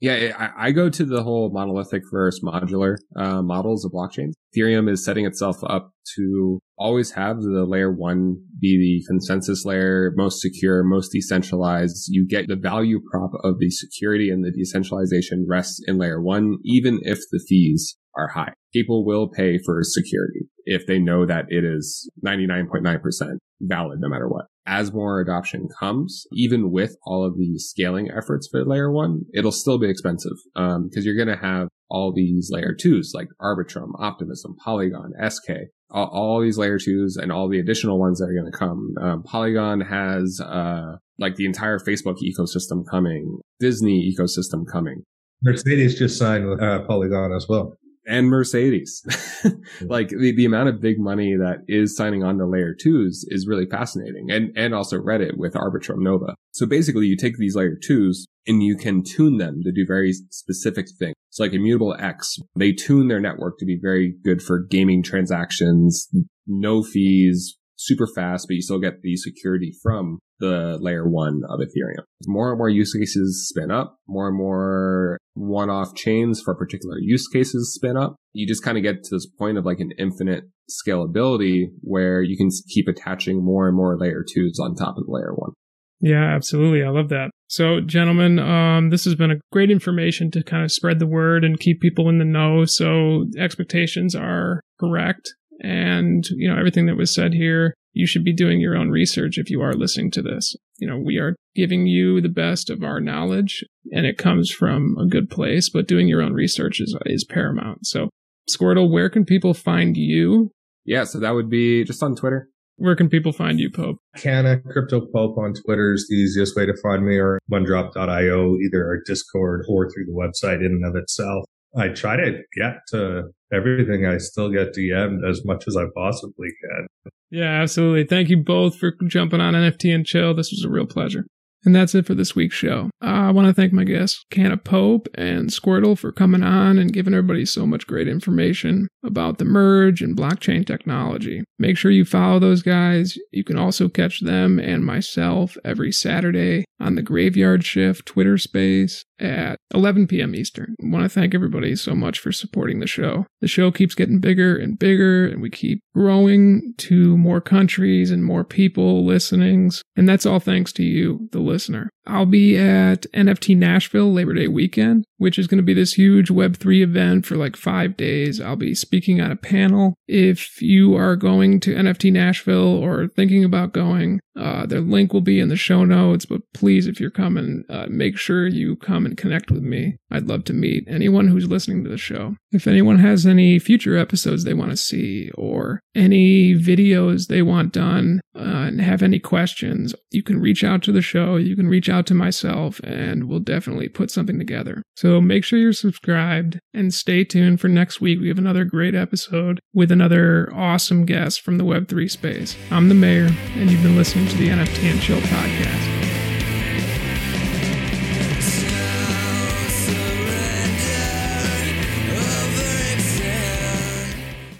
Yeah, 0.00 0.50
I, 0.56 0.70
go 0.70 0.88
to 0.88 1.04
the 1.04 1.24
whole 1.24 1.50
monolithic 1.52 2.02
versus 2.12 2.40
modular 2.44 2.98
uh, 3.16 3.42
models 3.42 3.84
of 3.84 3.90
blockchains. 3.90 4.32
Ethereum 4.56 4.88
is 4.88 5.04
setting 5.04 5.26
itself 5.26 5.56
up 5.64 5.90
to 6.14 6.60
always 6.78 7.12
have 7.12 7.40
the 7.40 7.66
layer 7.66 7.92
one 7.92 8.36
be 8.60 8.78
the 8.78 9.04
consensus 9.08 9.64
layer, 9.64 10.12
most 10.16 10.40
secure, 10.40 10.84
most 10.84 11.10
decentralized. 11.10 12.06
You 12.08 12.28
get 12.28 12.46
the 12.46 12.54
value 12.54 13.00
prop 13.10 13.32
of 13.42 13.58
the 13.58 13.70
security 13.70 14.30
and 14.30 14.44
the 14.44 14.52
decentralization 14.52 15.46
rests 15.48 15.80
in 15.88 15.98
layer 15.98 16.22
one, 16.22 16.58
even 16.64 17.00
if 17.02 17.18
the 17.32 17.44
fees 17.48 17.96
are 18.16 18.28
high. 18.28 18.52
People 18.72 19.04
will 19.04 19.28
pay 19.28 19.58
for 19.64 19.80
security 19.82 20.48
if 20.68 20.86
they 20.86 20.98
know 20.98 21.26
that 21.26 21.46
it 21.48 21.64
is 21.64 22.10
99.9% 22.24 23.38
valid 23.60 23.98
no 24.00 24.08
matter 24.08 24.28
what 24.28 24.46
as 24.68 24.92
more 24.92 25.18
adoption 25.18 25.66
comes, 25.80 26.26
even 26.30 26.70
with 26.70 26.96
all 27.04 27.24
of 27.24 27.38
the 27.38 27.58
scaling 27.58 28.10
efforts 28.10 28.46
for 28.46 28.64
layer 28.64 28.92
one, 28.92 29.22
it'll 29.32 29.50
still 29.50 29.78
be 29.78 29.88
expensive 29.88 30.36
because 30.54 30.76
um, 30.76 30.90
you're 30.94 31.16
going 31.16 31.34
to 31.34 31.42
have 31.42 31.68
all 31.88 32.12
these 32.14 32.50
layer 32.52 32.74
twos 32.78 33.12
like 33.14 33.28
Arbitrum, 33.40 33.92
Optimism, 33.98 34.56
Polygon, 34.62 35.12
SK, 35.26 35.50
all, 35.90 36.10
all, 36.12 36.42
these 36.42 36.58
layer 36.58 36.78
twos 36.78 37.16
and 37.16 37.32
all 37.32 37.48
the 37.48 37.58
additional 37.58 37.98
ones 37.98 38.18
that 38.18 38.26
are 38.26 38.34
going 38.34 38.52
to 38.52 38.58
come. 38.58 38.94
Um, 39.00 39.22
Polygon 39.22 39.80
has 39.80 40.38
uh, 40.44 40.96
like 41.18 41.36
the 41.36 41.46
entire 41.46 41.78
Facebook 41.78 42.16
ecosystem 42.22 42.84
coming, 42.90 43.38
Disney 43.58 44.14
ecosystem 44.14 44.64
coming. 44.70 45.02
Mercedes 45.42 45.98
just 45.98 46.18
signed 46.18 46.46
with 46.46 46.60
uh, 46.60 46.80
Polygon 46.80 47.32
as 47.32 47.46
well 47.48 47.77
and 48.08 48.28
Mercedes. 48.28 49.02
Mm-hmm. 49.38 49.86
like 49.86 50.08
the, 50.08 50.34
the 50.34 50.44
amount 50.44 50.68
of 50.68 50.80
big 50.80 50.98
money 50.98 51.36
that 51.36 51.58
is 51.68 51.96
signing 51.96 52.24
on 52.24 52.38
to 52.38 52.46
layer 52.46 52.74
twos 52.74 53.24
is 53.28 53.46
really 53.46 53.66
fascinating. 53.66 54.32
And, 54.32 54.50
and 54.56 54.74
also 54.74 54.96
Reddit 54.98 55.36
with 55.36 55.54
Arbitrum 55.54 55.98
Nova. 55.98 56.34
So 56.50 56.66
basically 56.66 57.06
you 57.06 57.16
take 57.16 57.36
these 57.38 57.54
layer 57.54 57.76
twos 57.80 58.26
and 58.48 58.60
you 58.62 58.76
can 58.76 59.04
tune 59.04 59.36
them 59.36 59.60
to 59.62 59.70
do 59.70 59.84
very 59.86 60.12
specific 60.30 60.86
things. 60.98 61.14
So 61.30 61.44
like 61.44 61.52
Immutable 61.52 61.94
X, 62.00 62.38
they 62.56 62.72
tune 62.72 63.06
their 63.06 63.20
network 63.20 63.58
to 63.58 63.64
be 63.64 63.78
very 63.80 64.14
good 64.24 64.42
for 64.42 64.58
gaming 64.58 65.04
transactions, 65.04 66.08
no 66.48 66.82
fees, 66.82 67.56
super 67.76 68.08
fast, 68.12 68.46
but 68.48 68.54
you 68.54 68.62
still 68.62 68.80
get 68.80 69.02
the 69.02 69.16
security 69.16 69.72
from 69.82 70.18
the 70.40 70.78
layer 70.80 71.08
one 71.08 71.42
of 71.48 71.60
Ethereum. 71.60 72.04
More 72.26 72.50
and 72.50 72.58
more 72.58 72.68
use 72.68 72.92
cases 72.92 73.48
spin 73.48 73.70
up, 73.70 73.98
more 74.06 74.28
and 74.28 74.36
more 74.36 75.18
one-off 75.34 75.94
chains 75.94 76.40
for 76.44 76.54
particular 76.54 76.98
use 77.00 77.26
cases 77.28 77.74
spin 77.74 77.96
up. 77.96 78.16
You 78.32 78.46
just 78.46 78.64
kind 78.64 78.76
of 78.76 78.82
get 78.82 79.02
to 79.04 79.14
this 79.14 79.26
point 79.26 79.58
of 79.58 79.64
like 79.64 79.80
an 79.80 79.90
infinite 79.98 80.44
scalability 80.70 81.66
where 81.80 82.22
you 82.22 82.36
can 82.36 82.50
keep 82.68 82.88
attaching 82.88 83.44
more 83.44 83.68
and 83.68 83.76
more 83.76 83.96
layer 83.98 84.24
twos 84.28 84.58
on 84.60 84.74
top 84.74 84.96
of 84.96 85.04
layer 85.06 85.34
one. 85.34 85.52
Yeah, 86.00 86.34
absolutely. 86.34 86.84
I 86.84 86.90
love 86.90 87.08
that. 87.08 87.30
So, 87.48 87.80
gentlemen, 87.80 88.38
um, 88.38 88.90
this 88.90 89.04
has 89.04 89.14
been 89.14 89.32
a 89.32 89.40
great 89.50 89.70
information 89.70 90.30
to 90.32 90.44
kind 90.44 90.62
of 90.62 90.70
spread 90.70 90.98
the 91.00 91.06
word 91.06 91.44
and 91.44 91.58
keep 91.58 91.80
people 91.80 92.08
in 92.08 92.18
the 92.18 92.24
know. 92.24 92.64
So, 92.66 93.24
expectations 93.36 94.14
are 94.14 94.60
correct. 94.78 95.34
And, 95.60 96.24
you 96.36 96.48
know, 96.48 96.56
everything 96.56 96.86
that 96.86 96.96
was 96.96 97.12
said 97.12 97.32
here 97.32 97.74
you 97.98 98.06
should 98.06 98.22
be 98.22 98.32
doing 98.32 98.60
your 98.60 98.76
own 98.76 98.90
research 98.90 99.38
if 99.38 99.50
you 99.50 99.60
are 99.60 99.74
listening 99.74 100.08
to 100.12 100.22
this. 100.22 100.54
You 100.76 100.88
know, 100.88 100.96
we 100.96 101.16
are 101.16 101.34
giving 101.56 101.88
you 101.88 102.20
the 102.20 102.28
best 102.28 102.70
of 102.70 102.84
our 102.84 103.00
knowledge 103.00 103.64
and 103.90 104.06
it 104.06 104.16
comes 104.16 104.52
from 104.52 104.96
a 105.00 105.04
good 105.04 105.28
place, 105.28 105.68
but 105.68 105.88
doing 105.88 106.06
your 106.06 106.22
own 106.22 106.32
research 106.32 106.80
is, 106.80 106.96
is 107.06 107.24
paramount. 107.24 107.88
So, 107.88 108.08
Squirtle, 108.48 108.88
where 108.88 109.10
can 109.10 109.24
people 109.24 109.52
find 109.52 109.96
you? 109.96 110.52
Yeah, 110.84 111.02
so 111.02 111.18
that 111.18 111.34
would 111.34 111.50
be 111.50 111.82
just 111.82 112.00
on 112.00 112.14
Twitter. 112.14 112.48
Where 112.76 112.94
can 112.94 113.08
people 113.08 113.32
find 113.32 113.58
you, 113.58 113.68
Pope? 113.68 113.96
Canna 114.16 114.60
Crypto 114.60 115.00
Pope 115.12 115.36
on 115.36 115.54
Twitter 115.54 115.92
is 115.92 116.06
the 116.08 116.14
easiest 116.14 116.54
way 116.54 116.66
to 116.66 116.74
find 116.80 117.04
me 117.04 117.16
or 117.16 117.40
onedrop.io, 117.50 118.56
either 118.58 118.86
our 118.86 119.02
Discord 119.04 119.64
or 119.68 119.90
through 119.90 120.04
the 120.06 120.12
website 120.12 120.60
in 120.60 120.66
and 120.66 120.86
of 120.86 120.94
itself. 120.94 121.44
I 121.76 121.88
try 121.88 122.16
to 122.16 122.42
get 122.56 122.78
to 122.88 123.30
everything. 123.52 124.06
I 124.06 124.18
still 124.18 124.50
get 124.50 124.74
DM'd 124.74 125.24
as 125.24 125.44
much 125.44 125.64
as 125.66 125.76
I 125.76 125.84
possibly 125.94 126.48
can. 126.62 127.12
Yeah, 127.30 127.62
absolutely. 127.62 128.04
Thank 128.04 128.30
you 128.30 128.38
both 128.38 128.78
for 128.78 128.92
jumping 129.06 129.40
on 129.40 129.54
NFT 129.54 129.94
and 129.94 130.06
chill. 130.06 130.34
This 130.34 130.50
was 130.50 130.64
a 130.64 130.70
real 130.70 130.86
pleasure. 130.86 131.24
And 131.64 131.74
that's 131.74 131.94
it 131.94 132.06
for 132.06 132.14
this 132.14 132.36
week's 132.36 132.54
show. 132.54 132.88
Uh, 133.02 133.06
I 133.06 133.30
want 133.32 133.48
to 133.48 133.52
thank 133.52 133.72
my 133.72 133.82
guests, 133.82 134.24
Canna 134.30 134.56
Pope 134.56 135.08
and 135.14 135.50
Squirtle, 135.50 135.98
for 135.98 136.12
coming 136.12 136.44
on 136.44 136.78
and 136.78 136.92
giving 136.92 137.12
everybody 137.12 137.44
so 137.44 137.66
much 137.66 137.86
great 137.86 138.06
information 138.06 138.86
about 139.04 139.38
the 139.38 139.44
merge 139.44 140.00
and 140.00 140.16
blockchain 140.16 140.64
technology. 140.64 141.42
Make 141.58 141.76
sure 141.76 141.90
you 141.90 142.04
follow 142.04 142.38
those 142.38 142.62
guys. 142.62 143.18
You 143.32 143.42
can 143.42 143.58
also 143.58 143.88
catch 143.88 144.20
them 144.20 144.60
and 144.60 144.84
myself 144.84 145.56
every 145.64 145.90
Saturday 145.90 146.64
on 146.80 146.94
the 146.94 147.02
Graveyard 147.02 147.64
Shift 147.64 148.06
Twitter 148.06 148.38
space 148.38 149.04
at 149.20 149.58
11 149.74 150.06
p.m. 150.06 150.34
Eastern. 150.34 150.74
I 150.82 150.86
want 150.88 151.04
to 151.04 151.08
thank 151.08 151.34
everybody 151.34 151.76
so 151.76 151.94
much 151.94 152.18
for 152.18 152.32
supporting 152.32 152.80
the 152.80 152.86
show. 152.86 153.26
The 153.40 153.48
show 153.48 153.70
keeps 153.70 153.94
getting 153.94 154.20
bigger 154.20 154.56
and 154.56 154.78
bigger, 154.78 155.26
and 155.26 155.42
we 155.42 155.50
keep 155.50 155.80
growing 155.94 156.74
to 156.78 157.16
more 157.16 157.40
countries 157.40 158.10
and 158.10 158.24
more 158.24 158.44
people 158.44 159.04
listenings. 159.04 159.82
And 159.96 160.08
that's 160.08 160.26
all 160.26 160.40
thanks 160.40 160.72
to 160.74 160.82
you, 160.82 161.28
the 161.32 161.40
listener. 161.40 161.90
I'll 162.08 162.26
be 162.26 162.56
at 162.56 163.02
NFT 163.12 163.56
Nashville 163.56 164.12
Labor 164.12 164.32
Day 164.32 164.48
weekend, 164.48 165.04
which 165.18 165.38
is 165.38 165.46
going 165.46 165.58
to 165.58 165.62
be 165.62 165.74
this 165.74 165.92
huge 165.92 166.30
Web3 166.30 166.80
event 166.80 167.26
for 167.26 167.36
like 167.36 167.54
five 167.54 167.96
days. 167.98 168.40
I'll 168.40 168.56
be 168.56 168.74
speaking 168.74 169.20
on 169.20 169.30
a 169.30 169.36
panel. 169.36 169.94
If 170.08 170.62
you 170.62 170.96
are 170.96 171.16
going 171.16 171.60
to 171.60 171.74
NFT 171.74 172.12
Nashville 172.12 172.82
or 172.82 173.08
thinking 173.08 173.44
about 173.44 173.74
going, 173.74 174.20
uh, 174.38 174.64
their 174.64 174.80
link 174.80 175.12
will 175.12 175.20
be 175.20 175.38
in 175.38 175.48
the 175.48 175.56
show 175.56 175.84
notes. 175.84 176.24
But 176.24 176.42
please, 176.54 176.86
if 176.86 176.98
you're 176.98 177.10
coming, 177.10 177.64
uh, 177.68 177.86
make 177.90 178.16
sure 178.16 178.46
you 178.46 178.76
come 178.76 179.04
and 179.08 179.16
connect 179.16 179.50
with 179.50 179.62
me. 179.62 179.96
I'd 180.10 180.28
love 180.28 180.44
to 180.44 180.52
meet 180.52 180.84
anyone 180.86 181.28
who's 181.28 181.48
listening 181.48 181.84
to 181.84 181.90
the 181.90 181.98
show. 181.98 182.36
If 182.52 182.66
anyone 182.66 182.98
has 182.98 183.26
any 183.26 183.58
future 183.58 183.96
episodes 183.96 184.44
they 184.44 184.54
want 184.54 184.70
to 184.70 184.76
see 184.76 185.30
or 185.34 185.80
any 185.94 186.54
videos 186.54 187.26
they 187.26 187.42
want 187.42 187.72
done 187.72 188.20
uh, 188.34 188.68
and 188.68 188.80
have 188.80 189.02
any 189.02 189.18
questions, 189.18 189.94
you 190.10 190.22
can 190.22 190.40
reach 190.40 190.64
out 190.64 190.82
to 190.84 190.92
the 190.92 191.02
show. 191.02 191.36
You 191.36 191.56
can 191.56 191.68
reach 191.68 191.88
out 191.88 192.06
to 192.06 192.14
myself 192.14 192.80
and 192.84 193.24
we'll 193.24 193.40
definitely 193.40 193.88
put 193.88 194.10
something 194.10 194.38
together. 194.38 194.82
So 194.96 195.20
make 195.20 195.44
sure 195.44 195.58
you're 195.58 195.72
subscribed 195.72 196.58
and 196.72 196.94
stay 196.94 197.24
tuned 197.24 197.60
for 197.60 197.68
next 197.68 198.00
week. 198.00 198.20
We 198.20 198.28
have 198.28 198.38
another 198.38 198.64
great 198.64 198.94
episode 198.94 199.60
with 199.74 199.90
another 199.90 200.52
awesome 200.54 201.04
guest 201.04 201.40
from 201.40 201.58
the 201.58 201.64
Web3 201.64 202.10
space. 202.10 202.56
I'm 202.70 202.88
the 202.88 202.94
mayor, 202.94 203.28
and 203.56 203.70
you've 203.70 203.82
been 203.82 203.96
listening 203.96 204.28
to 204.28 204.36
the 204.36 204.48
NFT 204.48 204.90
and 204.90 205.00
Chill 205.00 205.20
podcast. 205.20 205.97